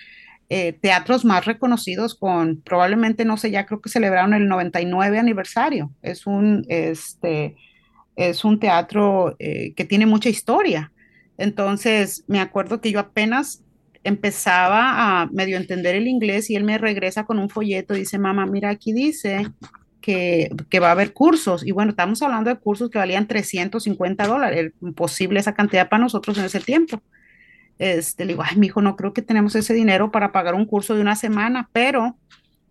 eh, 0.49 0.75
teatros 0.75 1.25
más 1.25 1.47
reconocidos 1.47 2.15
con 2.15 2.61
probablemente, 2.61 3.25
no 3.25 3.37
sé, 3.37 3.51
ya 3.51 3.65
creo 3.65 3.81
que 3.81 3.89
celebraron 3.89 4.35
el 4.35 4.49
99 4.49 5.19
aniversario. 5.19 5.91
Es 6.03 6.27
un, 6.27 6.65
este, 6.69 7.57
es 8.17 8.45
un 8.45 8.61
teatro 8.61 9.35
eh, 9.39 9.73
que 9.75 9.85
tiene 9.85 10.07
mucha 10.07 10.29
historia. 10.29 10.93
Entonces, 11.39 12.25
me 12.27 12.41
acuerdo 12.41 12.81
que 12.81 12.93
yo 12.93 13.01
apenas 13.01 13.63
empezaba 14.05 15.23
a 15.23 15.27
medio 15.29 15.57
entender 15.57 15.95
el 15.95 16.09
inglés 16.09 16.51
y 16.51 16.57
él 16.57 16.65
me 16.65 16.77
regresa 16.77 17.25
con 17.25 17.39
un 17.39 17.49
folleto 17.49 17.95
dice, 17.95 18.19
mamá, 18.19 18.47
mira, 18.47 18.71
aquí 18.71 18.93
dice 18.93 19.47
que, 20.01 20.51
que, 20.69 20.81
va 20.81 20.89
a 20.89 20.93
haber 20.93 21.13
cursos. 21.13 21.65
Y 21.67 21.71
bueno, 21.71 21.91
estamos 21.91 22.21
hablando 22.21 22.51
de 22.51 22.57
cursos 22.59 22.91
que 22.91 22.99
valían 22.99 23.29
350 23.29 24.27
dólares, 24.27 24.73
imposible 24.83 25.41
esa 25.41 25.55
cantidad 25.55 25.89
para 25.89 26.03
nosotros 26.03 26.37
en 26.39 26.45
ese 26.45 26.61
tiempo. 26.61 27.01
Este, 27.79 28.25
le 28.25 28.33
digo, 28.33 28.45
ay, 28.45 28.57
mi 28.57 28.69
hijo, 28.69 28.81
no 28.81 28.97
creo 28.97 29.13
que 29.13 29.23
tenemos 29.23 29.55
ese 29.55 29.75
dinero 29.75 30.11
para 30.11 30.33
pagar 30.33 30.55
un 30.55 30.67
curso 30.67 30.95
de 30.95 31.01
una 31.01 31.17
semana, 31.17 31.69
pero 31.73 32.17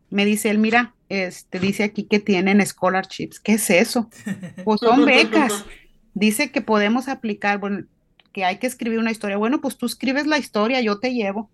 me 0.10 0.26
dice 0.26 0.50
él, 0.50 0.58
mira, 0.58 0.94
este, 1.10 1.60
dice 1.60 1.84
aquí 1.84 2.04
que 2.04 2.20
tienen 2.20 2.66
scholarships. 2.66 3.40
¿Qué 3.40 3.54
es 3.54 3.70
eso? 3.70 4.10
Pues 4.64 4.80
son 4.80 5.06
becas. 5.06 5.66
Dice 6.14 6.52
que 6.52 6.62
podemos 6.62 7.08
aplicar, 7.08 7.60
bueno, 7.60 7.86
que 8.32 8.46
hay 8.46 8.58
que 8.58 8.68
escribir 8.68 9.00
una 9.00 9.12
historia. 9.12 9.38
Bueno, 9.38 9.62
pues 9.62 9.78
tú 9.78 9.86
escribes 9.86 10.28
la 10.28 10.38
historia, 10.38 10.82
yo 10.82 11.00
te 11.00 11.14
llevo. 11.14 11.50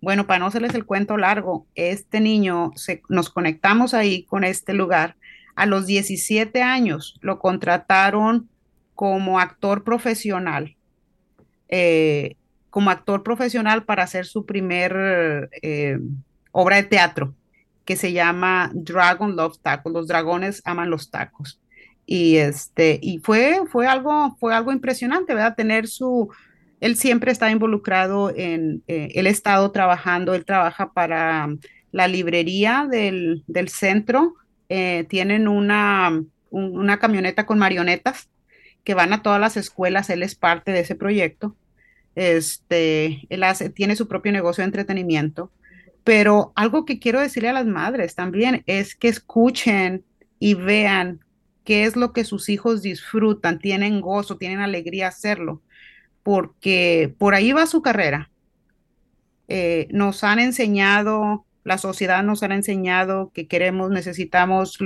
Bueno, 0.00 0.26
para 0.26 0.38
no 0.38 0.46
hacerles 0.46 0.74
el 0.74 0.84
cuento 0.84 1.16
largo, 1.16 1.66
este 1.74 2.20
niño, 2.20 2.70
se, 2.76 3.02
nos 3.08 3.30
conectamos 3.30 3.94
ahí 3.94 4.22
con 4.22 4.44
este 4.44 4.72
lugar. 4.72 5.16
A 5.56 5.66
los 5.66 5.86
17 5.86 6.62
años 6.62 7.18
lo 7.20 7.40
contrataron 7.40 8.48
como 8.94 9.40
actor 9.40 9.84
profesional, 9.84 10.76
eh, 11.68 12.36
como 12.70 12.90
actor 12.90 13.22
profesional 13.22 13.84
para 13.84 14.04
hacer 14.04 14.26
su 14.26 14.46
primer 14.46 15.50
eh, 15.62 15.98
obra 16.52 16.76
de 16.76 16.84
teatro 16.84 17.34
que 17.84 17.96
se 17.96 18.12
llama 18.12 18.70
Dragon 18.74 19.34
Love 19.34 19.58
Tacos, 19.62 19.92
los 19.92 20.06
dragones 20.06 20.60
aman 20.66 20.90
los 20.90 21.10
tacos. 21.10 21.58
Y 22.04 22.36
este, 22.36 22.98
y 23.02 23.18
fue, 23.18 23.62
fue 23.70 23.86
algo, 23.86 24.36
fue 24.38 24.54
algo 24.54 24.72
impresionante, 24.72 25.32
¿verdad? 25.32 25.54
Tener 25.56 25.88
su, 25.88 26.30
él 26.80 26.96
siempre 26.96 27.32
está 27.32 27.50
involucrado 27.50 28.30
en, 28.36 28.82
eh, 28.88 29.12
él 29.14 29.26
ha 29.26 29.30
estado 29.30 29.70
trabajando, 29.70 30.34
él 30.34 30.44
trabaja 30.44 30.92
para 30.92 31.48
la 31.90 32.08
librería 32.08 32.86
del, 32.90 33.42
del 33.46 33.70
centro, 33.70 34.34
eh, 34.68 35.06
tienen 35.08 35.48
una, 35.48 36.10
un, 36.50 36.78
una 36.78 36.98
camioneta 36.98 37.46
con 37.46 37.58
marionetas 37.58 38.28
que 38.88 38.94
van 38.94 39.12
a 39.12 39.22
todas 39.22 39.38
las 39.38 39.58
escuelas, 39.58 40.08
él 40.08 40.22
es 40.22 40.34
parte 40.34 40.72
de 40.72 40.80
ese 40.80 40.94
proyecto. 40.94 41.54
Este, 42.14 43.26
él 43.28 43.42
hace, 43.44 43.68
tiene 43.68 43.96
su 43.96 44.08
propio 44.08 44.32
negocio 44.32 44.62
de 44.62 44.68
entretenimiento 44.68 45.52
pero 46.08 46.52
algo 46.54 46.86
que 46.86 46.98
quiero 46.98 47.20
decirle 47.20 47.50
a 47.50 47.52
las 47.52 47.66
madres 47.66 48.14
también 48.14 48.62
es 48.64 48.94
que 48.94 49.08
escuchen 49.08 50.06
y 50.38 50.54
vean 50.54 51.20
qué 51.64 51.84
es 51.84 51.96
lo 51.96 52.14
que 52.14 52.24
sus 52.24 52.48
hijos 52.48 52.80
disfrutan, 52.80 53.58
tienen 53.58 54.00
gozo, 54.00 54.38
tienen 54.38 54.60
alegría 54.60 55.08
hacerlo, 55.08 55.60
porque 56.22 57.14
por 57.18 57.34
ahí 57.34 57.52
va 57.52 57.66
su 57.66 57.82
carrera. 57.82 58.30
Eh, 59.48 59.86
nos 59.90 60.24
han 60.24 60.38
enseñado, 60.38 61.44
la 61.64 61.78
sociedad 61.78 62.22
nos 62.22 62.42
ha 62.42 62.46
enseñado 62.46 63.30
que 63.34 63.46
queremos, 63.46 63.90
necesitamos 63.90 64.78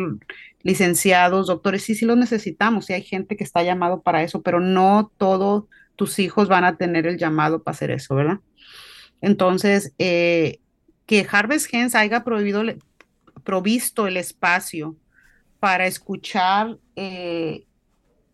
licenciados, 0.62 1.46
doctores, 1.46 1.84
sí, 1.84 1.94
sí 1.94 2.04
los 2.04 2.16
necesitamos, 2.16 2.86
sí 2.86 2.92
hay 2.92 3.02
gente 3.02 3.36
que 3.36 3.44
está 3.44 3.62
llamado 3.62 4.02
para 4.02 4.22
eso, 4.22 4.42
pero 4.42 4.60
no 4.60 5.12
todos 5.16 5.64
tus 5.96 6.18
hijos 6.18 6.48
van 6.48 6.64
a 6.64 6.76
tener 6.76 7.06
el 7.06 7.18
llamado 7.18 7.62
para 7.62 7.74
hacer 7.74 7.90
eso, 7.90 8.14
¿verdad? 8.14 8.40
Entonces, 9.20 9.94
eh, 9.98 10.58
que 11.06 11.26
Harvest 11.30 11.72
Hens 11.72 11.94
haya 11.94 12.24
prohibido, 12.24 12.62
provisto 13.44 14.06
el 14.06 14.16
espacio 14.16 14.96
para 15.60 15.86
escuchar 15.86 16.78
eh, 16.96 17.66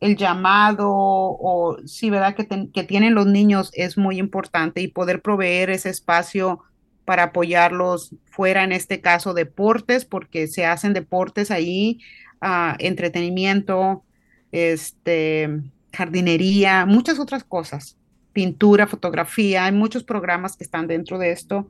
el 0.01 0.17
llamado 0.17 0.89
o 0.91 1.77
sí, 1.87 2.09
¿verdad? 2.09 2.35
Que, 2.35 2.71
que, 2.73 2.85
tienen 2.85 3.15
los 3.15 3.27
niños 3.27 3.71
es 3.75 3.99
muy 3.99 4.19
importante 4.19 4.81
y 4.81 4.89
poder 4.89 5.21
proveer 5.21 5.71
ese 5.71 5.91
espacio 5.91 6.61
para 7.09 7.23
apoyarlos 7.23 8.15
fuera, 8.27 8.65
en 8.65 8.73
este 8.73 9.01
caso, 9.01 9.33
deportes, 9.33 10.05
porque 10.05 10.47
se 10.47 10.67
hacen 10.67 10.93
deportes 10.93 11.51
ahí, 11.51 12.01
uh, 12.43 12.75
entretenimiento, 12.79 14.05
este, 14.53 15.63
jardinería, 15.91 16.85
muchas 16.85 17.19
otras 17.19 17.45
cosas, 17.45 17.97
pintura, 18.35 18.87
fotografía, 18.87 19.65
hay 19.65 19.73
muchos 19.73 20.05
programas 20.05 20.55
que 20.55 20.65
están 20.65 20.87
dentro 20.87 21.19
de 21.19 21.31
esto. 21.31 21.67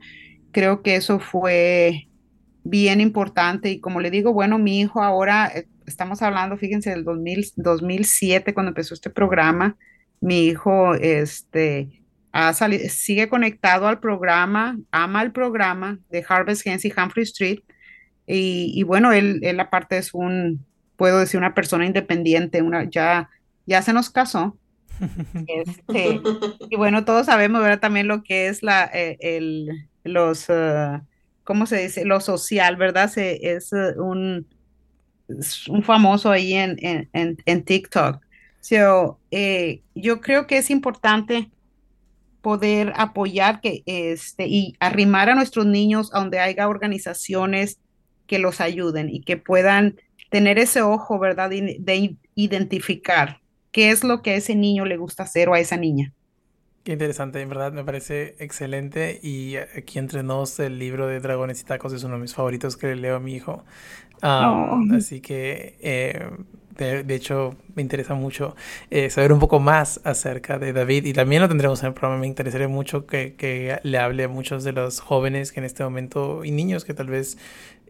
Creo 0.51 0.81
que 0.81 0.97
eso 0.97 1.19
fue 1.19 2.09
bien 2.65 2.99
importante 2.99 3.69
y 3.71 3.79
como 3.79 4.01
le 4.01 4.11
digo, 4.11 4.33
bueno, 4.33 4.59
mi 4.59 4.81
hijo 4.81 5.01
ahora, 5.01 5.49
eh, 5.55 5.69
estamos 5.85 6.21
hablando, 6.21 6.57
fíjense, 6.57 6.89
del 6.89 7.05
2000, 7.05 7.53
2007 7.55 8.53
cuando 8.53 8.71
empezó 8.71 8.93
este 8.93 9.09
programa, 9.09 9.77
mi 10.19 10.47
hijo 10.47 10.95
este, 10.95 11.98
ha 12.31 12.53
salido, 12.53 12.87
sigue 12.89 13.29
conectado 13.29 13.87
al 13.87 13.99
programa, 13.99 14.79
ama 14.91 15.21
el 15.21 15.31
programa 15.31 15.99
de 16.09 16.23
Harvest 16.27 16.65
Hens 16.65 16.85
y 16.85 16.93
Humphrey 16.95 17.23
Street 17.23 17.59
y, 18.27 18.71
y 18.75 18.83
bueno, 18.83 19.11
él, 19.11 19.39
él, 19.41 19.59
aparte 19.59 19.97
es 19.97 20.13
un, 20.13 20.63
puedo 20.95 21.19
decir, 21.19 21.39
una 21.39 21.55
persona 21.55 21.85
independiente, 21.85 22.61
una, 22.61 22.87
ya, 22.89 23.29
ya 23.65 23.81
se 23.81 23.93
nos 23.93 24.09
casó. 24.09 24.57
Este, 25.47 26.21
y 26.69 26.75
bueno, 26.75 27.05
todos 27.05 27.27
sabemos 27.27 27.61
¿verdad? 27.61 27.79
también 27.79 28.07
lo 28.07 28.21
que 28.21 28.47
es 28.47 28.61
la, 28.61 28.83
eh, 28.93 29.17
el, 29.21 29.87
los, 30.03 30.49
uh, 30.49 30.99
¿cómo 31.45 31.65
se 31.65 31.81
dice? 31.81 32.05
Lo 32.05 32.19
social, 32.19 32.75
¿verdad? 32.75 33.09
Se, 33.09 33.55
es, 33.55 33.71
uh, 33.71 33.99
un, 34.03 34.45
es 35.29 35.67
un 35.67 35.83
famoso 35.83 36.31
ahí 36.31 36.53
en, 36.53 36.77
en, 36.81 37.37
en, 37.45 37.63
TikTok. 37.63 38.21
So, 38.59 39.19
eh, 39.31 39.81
yo 39.95 40.19
creo 40.19 40.47
que 40.47 40.57
es 40.57 40.69
importante 40.69 41.49
poder 42.41 42.93
apoyar 42.95 43.61
que, 43.61 43.83
este, 43.85 44.47
y 44.47 44.75
arrimar 44.79 45.29
a 45.29 45.35
nuestros 45.35 45.65
niños 45.65 46.13
a 46.13 46.19
donde 46.19 46.39
haya 46.39 46.67
organizaciones 46.67 47.79
que 48.27 48.39
los 48.39 48.61
ayuden 48.61 49.09
y 49.09 49.21
que 49.21 49.37
puedan 49.37 49.95
tener 50.29 50.59
ese 50.59 50.81
ojo, 50.81 51.19
¿verdad? 51.19 51.49
De, 51.49 51.77
de 51.79 52.15
identificar 52.35 53.39
qué 53.71 53.91
es 53.91 54.03
lo 54.03 54.21
que 54.21 54.31
a 54.31 54.35
ese 54.35 54.55
niño 54.55 54.85
le 54.85 54.97
gusta 54.97 55.23
hacer 55.23 55.49
o 55.49 55.53
a 55.53 55.59
esa 55.59 55.77
niña. 55.77 56.13
Qué 56.83 56.93
interesante, 56.93 57.41
en 57.41 57.49
verdad 57.49 57.73
me 57.73 57.83
parece 57.83 58.35
excelente. 58.39 59.19
Y 59.21 59.57
aquí 59.57 59.99
entre 59.99 60.23
nos, 60.23 60.59
el 60.59 60.79
libro 60.79 61.07
de 61.07 61.19
Dragones 61.19 61.61
y 61.61 61.65
Tacos 61.65 61.93
es 61.93 62.03
uno 62.03 62.15
de 62.15 62.21
mis 62.21 62.33
favoritos 62.33 62.77
que 62.77 62.87
le 62.87 62.95
leo 62.95 63.17
a 63.17 63.19
mi 63.19 63.35
hijo. 63.35 63.63
Um, 64.23 64.93
Así 64.93 65.21
que, 65.21 65.77
eh, 65.81 66.29
de, 66.85 67.15
hecho, 67.15 67.55
me 67.75 67.81
interesa 67.81 68.13
mucho 68.13 68.55
eh, 68.89 69.09
saber 69.09 69.33
un 69.33 69.39
poco 69.39 69.59
más 69.59 70.01
acerca 70.03 70.59
de 70.59 70.73
David. 70.73 71.05
Y 71.05 71.13
también 71.13 71.41
lo 71.41 71.47
tendremos 71.47 71.81
en 71.81 71.87
el 71.87 71.93
programa. 71.93 72.19
Me 72.19 72.27
interesaría 72.27 72.67
mucho 72.67 73.05
que, 73.05 73.35
que 73.35 73.79
le 73.83 73.97
hable 73.97 74.23
a 74.23 74.27
muchos 74.27 74.63
de 74.63 74.71
los 74.71 74.99
jóvenes 74.99 75.51
que 75.51 75.59
en 75.59 75.65
este 75.65 75.83
momento, 75.83 76.43
y 76.45 76.51
niños 76.51 76.85
que 76.85 76.93
tal 76.93 77.07
vez 77.07 77.37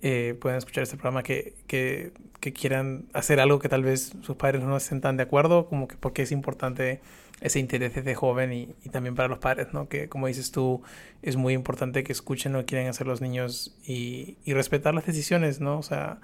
eh, 0.02 0.36
puedan 0.39 0.58
escuchar 0.58 0.84
este 0.84 0.95
programa, 0.97 1.23
que, 1.23 1.54
que, 1.67 2.13
que 2.39 2.54
quieran 2.54 3.06
hacer 3.13 3.39
algo 3.39 3.60
que 3.60 3.69
tal 3.69 3.84
vez 3.84 4.13
sus 4.21 4.36
padres 4.36 4.63
no 4.63 4.78
estén 4.78 5.02
tan 5.02 5.17
de 5.17 5.23
acuerdo, 5.23 5.67
como 5.67 5.88
que 5.88 5.95
porque 5.97 6.21
es 6.21 6.32
importante 6.32 7.02
ese 7.41 7.60
interés 7.60 7.95
desde 7.95 8.15
joven 8.15 8.52
y, 8.54 8.75
y, 8.84 8.89
también 8.89 9.15
para 9.15 9.30
los 9.30 9.39
padres, 9.39 9.67
¿no? 9.73 9.88
Que 9.88 10.10
como 10.10 10.28
dices 10.28 10.52
tú, 10.52 10.82
es 11.21 11.36
muy 11.36 11.54
importante 11.54 12.04
que 12.04 12.12
escuchen 12.12 12.54
lo 12.54 12.60
que 12.60 12.65
quieren 12.65 12.88
hacer 12.88 13.08
los 13.08 13.21
niños 13.21 13.78
y, 13.86 14.38
y 14.43 14.54
respetar 14.54 14.93
las 14.93 15.06
decisiones, 15.06 15.60
¿no? 15.60 15.78
O 15.78 15.84
sea, 15.84 16.19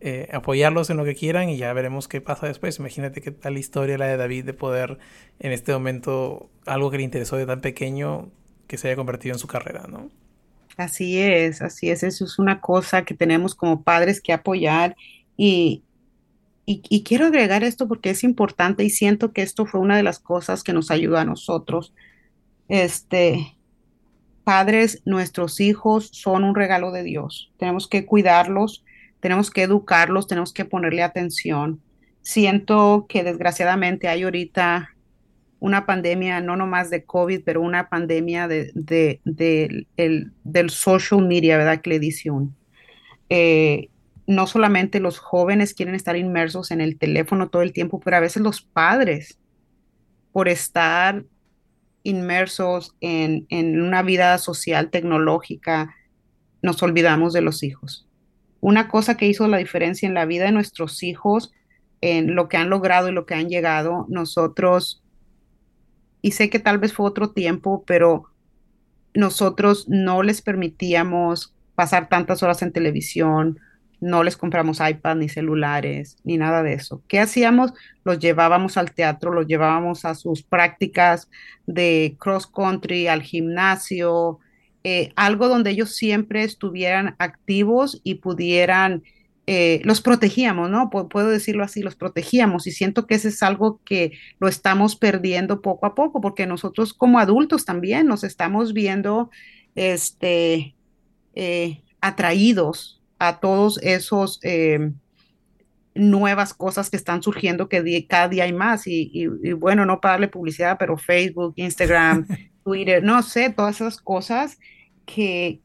eh, 0.00 0.28
apoyarlos 0.32 0.90
en 0.90 0.98
lo 0.98 1.04
que 1.04 1.14
quieran 1.14 1.48
y 1.48 1.56
ya 1.56 1.72
veremos 1.72 2.08
qué 2.08 2.20
pasa 2.20 2.46
después. 2.46 2.78
Imagínate 2.78 3.20
qué 3.22 3.30
tal 3.30 3.56
historia 3.56 3.96
la 3.96 4.06
de 4.06 4.16
David 4.16 4.44
de 4.44 4.52
poder 4.52 4.98
en 5.38 5.52
este 5.52 5.72
momento 5.72 6.50
algo 6.66 6.90
que 6.90 6.98
le 6.98 7.02
interesó 7.02 7.36
de 7.36 7.46
tan 7.46 7.60
pequeño 7.60 8.30
que 8.66 8.76
se 8.76 8.88
haya 8.88 8.96
convertido 8.96 9.34
en 9.34 9.38
su 9.38 9.46
carrera, 9.46 9.86
¿no? 9.88 10.10
Así 10.76 11.18
es, 11.18 11.62
así 11.62 11.90
es. 11.90 12.02
Eso 12.02 12.24
es 12.24 12.38
una 12.38 12.60
cosa 12.60 13.04
que 13.04 13.14
tenemos 13.14 13.54
como 13.54 13.82
padres 13.82 14.20
que 14.20 14.32
apoyar 14.32 14.96
y, 15.36 15.82
y, 16.66 17.02
quiero 17.04 17.26
agregar 17.26 17.64
esto 17.64 17.88
porque 17.88 18.10
es 18.10 18.24
importante 18.24 18.84
y 18.84 18.90
siento 18.90 19.32
que 19.32 19.42
esto 19.42 19.66
fue 19.66 19.80
una 19.80 19.96
de 19.96 20.02
las 20.02 20.18
cosas 20.18 20.62
que 20.62 20.72
nos 20.72 20.90
ayuda 20.90 21.22
a 21.22 21.24
nosotros. 21.24 21.94
Este, 22.68 23.56
padres, 24.44 25.02
nuestros 25.04 25.60
hijos 25.60 26.10
son 26.12 26.44
un 26.44 26.54
regalo 26.54 26.92
de 26.92 27.02
Dios. 27.02 27.52
Tenemos 27.56 27.88
que 27.88 28.04
cuidarlos, 28.04 28.84
tenemos 29.20 29.50
que 29.50 29.62
educarlos, 29.62 30.26
tenemos 30.26 30.52
que 30.52 30.64
ponerle 30.64 31.02
atención. 31.02 31.80
Siento 32.22 33.06
que 33.08 33.24
desgraciadamente 33.24 34.08
hay 34.08 34.22
ahorita 34.24 34.90
una 35.58 35.86
pandemia, 35.86 36.40
no 36.40 36.56
nomás 36.56 36.90
de 36.90 37.04
COVID, 37.04 37.42
pero 37.44 37.60
una 37.60 37.88
pandemia 37.88 38.46
de, 38.46 38.70
de, 38.74 39.86
el, 39.96 40.32
del 40.44 40.70
social 40.70 41.26
media, 41.26 41.56
¿verdad? 41.56 41.80
Que 41.80 41.90
le 41.90 42.00
eh, 43.28 43.88
no 44.26 44.46
solamente 44.46 45.00
los 45.00 45.18
jóvenes 45.18 45.74
quieren 45.74 45.94
estar 45.94 46.16
inmersos 46.16 46.70
en 46.70 46.80
el 46.80 46.98
teléfono 46.98 47.48
todo 47.48 47.62
el 47.62 47.72
tiempo, 47.72 48.00
pero 48.00 48.16
a 48.16 48.20
veces 48.20 48.42
los 48.42 48.60
padres, 48.60 49.38
por 50.32 50.48
estar 50.48 51.24
inmersos 52.02 52.94
en, 53.00 53.46
una 53.80 54.02
vida 54.02 54.38
social 54.38 54.90
tecnológica, 54.90 55.94
nos 56.62 56.82
olvidamos 56.82 57.32
de 57.32 57.40
los 57.40 57.62
hijos. 57.62 58.05
Una 58.66 58.88
cosa 58.88 59.16
que 59.16 59.28
hizo 59.28 59.46
la 59.46 59.58
diferencia 59.58 60.08
en 60.08 60.14
la 60.14 60.24
vida 60.24 60.46
de 60.46 60.50
nuestros 60.50 61.04
hijos 61.04 61.52
en 62.00 62.34
lo 62.34 62.48
que 62.48 62.56
han 62.56 62.68
logrado 62.68 63.08
y 63.08 63.12
lo 63.12 63.24
que 63.24 63.34
han 63.34 63.48
llegado, 63.48 64.06
nosotros, 64.08 65.04
y 66.20 66.32
sé 66.32 66.50
que 66.50 66.58
tal 66.58 66.78
vez 66.78 66.92
fue 66.92 67.06
otro 67.06 67.30
tiempo, 67.30 67.84
pero 67.86 68.24
nosotros 69.14 69.88
no 69.88 70.24
les 70.24 70.42
permitíamos 70.42 71.54
pasar 71.76 72.08
tantas 72.08 72.42
horas 72.42 72.60
en 72.60 72.72
televisión, 72.72 73.60
no 74.00 74.24
les 74.24 74.36
compramos 74.36 74.80
iPad 74.80 75.14
ni 75.14 75.28
celulares, 75.28 76.16
ni 76.24 76.36
nada 76.36 76.64
de 76.64 76.72
eso. 76.72 77.04
¿Qué 77.06 77.20
hacíamos? 77.20 77.72
Los 78.02 78.18
llevábamos 78.18 78.76
al 78.76 78.90
teatro, 78.90 79.32
los 79.32 79.46
llevábamos 79.46 80.04
a 80.04 80.16
sus 80.16 80.42
prácticas 80.42 81.30
de 81.68 82.16
cross 82.18 82.48
country, 82.48 83.06
al 83.06 83.22
gimnasio, 83.22 84.40
eh, 84.88 85.12
algo 85.16 85.48
donde 85.48 85.70
ellos 85.70 85.96
siempre 85.96 86.44
estuvieran 86.44 87.16
activos 87.18 88.00
y 88.04 88.14
pudieran, 88.14 89.02
eh, 89.48 89.80
los 89.82 90.00
protegíamos, 90.00 90.70
¿no? 90.70 90.90
puedo 90.90 91.28
decirlo 91.28 91.64
así, 91.64 91.82
los 91.82 91.96
protegíamos 91.96 92.68
y 92.68 92.70
siento 92.70 93.04
que 93.04 93.16
ese 93.16 93.30
es 93.30 93.42
algo 93.42 93.80
que 93.84 94.12
lo 94.38 94.46
estamos 94.46 94.94
perdiendo 94.94 95.60
poco 95.60 95.86
a 95.86 95.96
poco, 95.96 96.20
porque 96.20 96.46
nosotros 96.46 96.94
como 96.94 97.18
adultos 97.18 97.64
también 97.64 98.06
nos 98.06 98.22
estamos 98.22 98.74
viendo, 98.74 99.28
este, 99.74 100.76
eh, 101.34 101.82
atraídos 102.00 103.02
a 103.18 103.40
todos 103.40 103.80
esos 103.82 104.38
nuevas 105.96 106.54
cosas 106.54 106.90
que 106.90 106.96
están 106.96 107.24
surgiendo 107.24 107.68
que 107.68 108.06
cada 108.06 108.28
día 108.28 108.44
hay 108.44 108.52
más 108.52 108.86
y, 108.86 109.26
bueno, 109.54 109.84
no 109.84 110.00
para 110.00 110.12
darle 110.12 110.28
publicidad, 110.28 110.76
pero 110.78 110.96
Facebook, 110.96 111.54
Instagram, 111.56 112.24
Twitter, 112.62 113.02
no 113.02 113.20
sé, 113.24 113.50
todas 113.50 113.80
esas 113.80 114.00
cosas 114.00 114.58
que, 115.06 115.60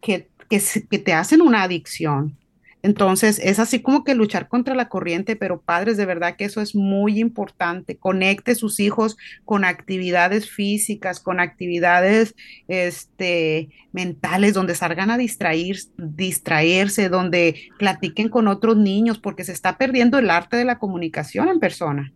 que, 0.00 0.28
que 0.48 0.98
te 0.98 1.12
hacen 1.14 1.40
una 1.40 1.62
adicción 1.62 2.36
entonces, 2.82 3.38
es 3.42 3.58
así 3.58 3.80
como 3.82 4.04
que 4.04 4.14
luchar 4.14 4.48
contra 4.48 4.74
la 4.74 4.88
corriente, 4.88 5.36
pero 5.36 5.60
padres, 5.60 5.98
de 5.98 6.06
verdad 6.06 6.36
que 6.36 6.46
eso 6.46 6.62
es 6.62 6.74
muy 6.74 7.18
importante. 7.18 7.98
Conecte 7.98 8.54
sus 8.54 8.80
hijos 8.80 9.18
con 9.44 9.64
actividades 9.64 10.48
físicas, 10.50 11.20
con 11.20 11.40
actividades 11.40 12.34
este, 12.68 13.68
mentales, 13.92 14.54
donde 14.54 14.74
salgan 14.74 15.10
a 15.10 15.18
distraer, 15.18 15.76
distraerse, 15.98 17.10
donde 17.10 17.68
platiquen 17.78 18.30
con 18.30 18.48
otros 18.48 18.78
niños, 18.78 19.18
porque 19.18 19.44
se 19.44 19.52
está 19.52 19.76
perdiendo 19.76 20.18
el 20.18 20.30
arte 20.30 20.56
de 20.56 20.64
la 20.64 20.78
comunicación 20.78 21.48
en 21.48 21.60
persona. 21.60 22.12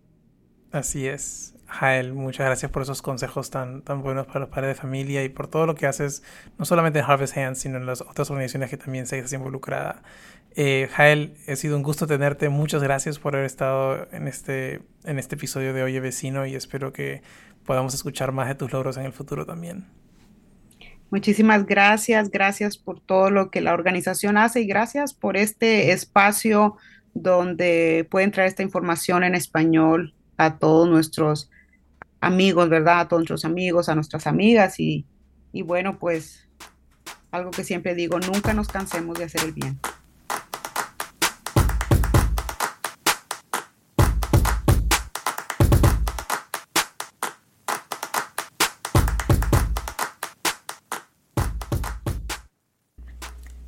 Así 0.73 1.07
es. 1.07 1.54
Jael, 1.75 2.13
muchas 2.13 2.47
gracias 2.47 2.71
por 2.71 2.83
esos 2.83 3.03
consejos 3.03 3.51
tan, 3.51 3.83
tan 3.83 4.03
buenos 4.03 4.27
para 4.27 4.41
los 4.41 4.49
padres 4.49 4.69
de 4.69 4.75
familia 4.75 5.25
y 5.25 5.29
por 5.29 5.49
todo 5.49 5.67
lo 5.67 5.75
que 5.75 5.87
haces, 5.87 6.23
no 6.59 6.65
solamente 6.65 7.01
en 7.01 7.05
Harvest 7.05 7.37
Hands, 7.37 7.59
sino 7.59 7.79
en 7.79 7.87
las 7.87 8.01
otras 8.01 8.31
organizaciones 8.31 8.71
que 8.71 8.77
también 8.77 9.07
se 9.07 9.25
involucrada. 9.35 10.03
Eh, 10.57 10.89
Jael, 10.93 11.37
ha 11.49 11.57
sido 11.57 11.77
un 11.77 11.83
gusto 11.83 12.07
tenerte. 12.07 12.49
Muchas 12.49 12.83
gracias 12.83 13.19
por 13.19 13.35
haber 13.35 13.47
estado 13.47 14.07
en 14.13 14.29
este, 14.29 14.83
en 15.05 15.19
este 15.19 15.35
episodio 15.35 15.75
de 15.75 15.83
Oye 15.83 15.99
Vecino 16.01 16.47
y 16.47 16.55
espero 16.55 16.93
que 16.93 17.23
podamos 17.65 17.93
escuchar 17.95 18.31
más 18.31 18.47
de 18.49 18.55
tus 18.55 18.73
logros 18.73 18.97
en 18.97 19.05
el 19.05 19.13
futuro 19.13 19.45
también. 19.45 19.87
Muchísimas 21.11 21.67
gracias, 21.67 22.31
gracias 22.31 22.79
por 22.79 23.01
todo 23.01 23.31
lo 23.31 23.51
que 23.51 23.61
la 23.61 23.75
organización 23.75 24.37
hace 24.37 24.61
y 24.61 24.67
gracias 24.67 25.13
por 25.13 25.37
este 25.37 25.93
espacio 25.93 26.77
donde 27.15 28.07
pueden 28.11 28.31
traer 28.31 28.49
esta 28.49 28.63
información 28.63 29.23
en 29.25 29.35
español 29.35 30.15
a 30.37 30.59
todos 30.59 30.89
nuestros 30.89 31.51
amigos, 32.25 32.69
¿verdad? 32.69 33.01
A 33.01 33.09
todos 33.09 33.21
nuestros 33.21 33.45
amigos, 33.45 33.89
a 33.89 33.95
nuestras 33.95 34.27
amigas 34.27 34.81
y, 34.81 35.07
y 35.53 35.63
bueno, 35.63 35.99
pues 35.99 36.49
algo 37.31 37.51
que 37.51 37.65
siempre 37.65 37.95
digo, 37.95 38.19
nunca 38.21 38.55
nos 38.55 38.69
cansemos 38.69 39.19
de 39.19 39.25
hacer 39.25 39.45
el 39.45 39.53
bien. 39.53 39.79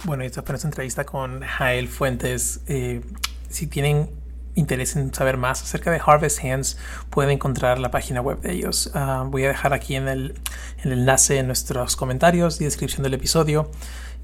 Bueno, 0.04 0.22
esta 0.22 0.42
fue 0.42 0.52
nuestra 0.52 0.68
entrevista 0.68 1.04
con 1.04 1.40
Jael 1.40 1.88
Fuentes. 1.88 2.60
Eh, 2.68 3.00
si 3.48 3.66
tienen 3.66 4.08
interés 4.56 4.96
en 4.96 5.14
saber 5.14 5.36
más 5.36 5.62
acerca 5.62 5.92
de 5.92 6.00
Harvest 6.04 6.44
Hands, 6.44 6.76
pueden 7.10 7.30
encontrar 7.30 7.78
la 7.78 7.92
página 7.92 8.20
web 8.20 8.40
de 8.40 8.52
ellos. 8.52 8.90
Ah, 8.94 9.24
voy 9.26 9.44
a 9.44 9.48
dejar 9.48 9.72
aquí 9.72 9.94
en 9.94 10.08
el, 10.08 10.34
el, 10.82 10.92
enlace 10.92 11.38
en 11.38 11.46
nuestros 11.46 11.94
comentarios 11.94 12.60
y 12.60 12.64
descripción 12.64 13.04
del 13.04 13.14
episodio. 13.14 13.70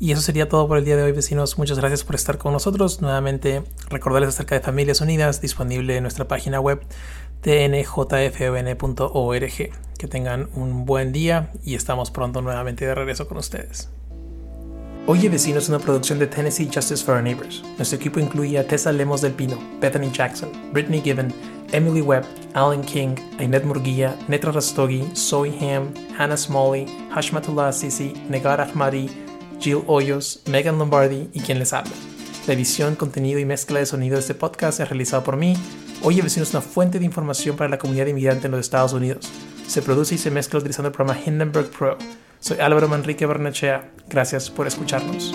Y 0.00 0.10
eso 0.10 0.20
sería 0.20 0.48
todo 0.48 0.66
por 0.66 0.78
el 0.78 0.84
día 0.84 0.96
de 0.96 1.04
hoy, 1.04 1.12
vecinos. 1.12 1.58
Muchas 1.58 1.78
gracias 1.78 2.02
por 2.02 2.16
estar 2.16 2.36
con 2.36 2.52
nosotros. 2.52 3.00
Nuevamente, 3.00 3.62
recordarles 3.88 4.30
acerca 4.30 4.56
de 4.56 4.60
Familias 4.60 5.00
Unidas, 5.00 5.40
disponible 5.40 5.96
en 5.96 6.02
nuestra 6.02 6.26
página 6.26 6.58
web 6.60 6.82
tnjfon.org. 7.42 8.72
Que 9.98 10.08
tengan 10.08 10.48
un 10.54 10.86
buen 10.86 11.12
día 11.12 11.52
y 11.62 11.76
estamos 11.76 12.10
pronto 12.10 12.42
nuevamente 12.42 12.84
de 12.84 12.96
regreso 12.96 13.28
con 13.28 13.38
ustedes. 13.38 13.90
Oye 15.08 15.28
Vecino 15.28 15.58
es 15.58 15.68
una 15.68 15.80
producción 15.80 16.20
de 16.20 16.28
Tennessee 16.28 16.70
Justice 16.72 17.04
for 17.04 17.16
Our 17.16 17.24
Neighbors. 17.24 17.60
Nuestro 17.76 17.98
equipo 17.98 18.20
incluye 18.20 18.56
a 18.56 18.64
Tessa 18.64 18.92
Lemos 18.92 19.20
del 19.20 19.32
Pino, 19.32 19.58
Bethany 19.80 20.12
Jackson, 20.12 20.48
Brittany 20.72 21.00
Gibbon, 21.02 21.34
Emily 21.72 22.00
Webb, 22.00 22.24
Alan 22.54 22.82
King, 22.82 23.16
Ainet 23.40 23.64
Murguía, 23.64 24.16
Netra 24.28 24.52
Rastogi, 24.52 25.04
Zoe 25.16 25.50
Ham, 25.60 25.92
Hannah 26.16 26.36
Smalley, 26.36 26.86
Hashmatullah 27.10 27.72
Sisi, 27.72 28.12
Negar 28.28 28.60
Ahmadi, 28.60 29.10
Jill 29.58 29.82
Hoyos, 29.88 30.44
Megan 30.46 30.78
Lombardi 30.78 31.28
y 31.32 31.40
quien 31.40 31.58
les 31.58 31.72
habla. 31.72 31.92
La 32.46 32.54
edición, 32.54 32.94
contenido 32.94 33.40
y 33.40 33.44
mezcla 33.44 33.80
de 33.80 33.86
sonido 33.86 34.14
de 34.14 34.20
este 34.20 34.34
podcast 34.34 34.78
es 34.78 34.88
realizado 34.88 35.24
por 35.24 35.36
mí. 35.36 35.56
Oye 36.04 36.22
Vecino 36.22 36.44
es 36.44 36.52
una 36.52 36.60
fuente 36.60 37.00
de 37.00 37.04
información 37.04 37.56
para 37.56 37.70
la 37.70 37.78
comunidad 37.78 38.06
inmigrante 38.06 38.46
en 38.46 38.52
los 38.52 38.60
Estados 38.60 38.92
Unidos. 38.92 39.28
Se 39.66 39.82
produce 39.82 40.14
y 40.14 40.18
se 40.18 40.30
mezcla 40.30 40.60
utilizando 40.60 40.90
el 40.90 40.94
programa 40.94 41.20
Hindenburg 41.20 41.70
Pro. 41.70 41.98
Soy 42.42 42.58
Álvaro 42.58 42.88
Manrique 42.88 43.24
Barnechea. 43.24 43.92
Gracias 44.08 44.50
por 44.50 44.66
escucharnos. 44.66 45.32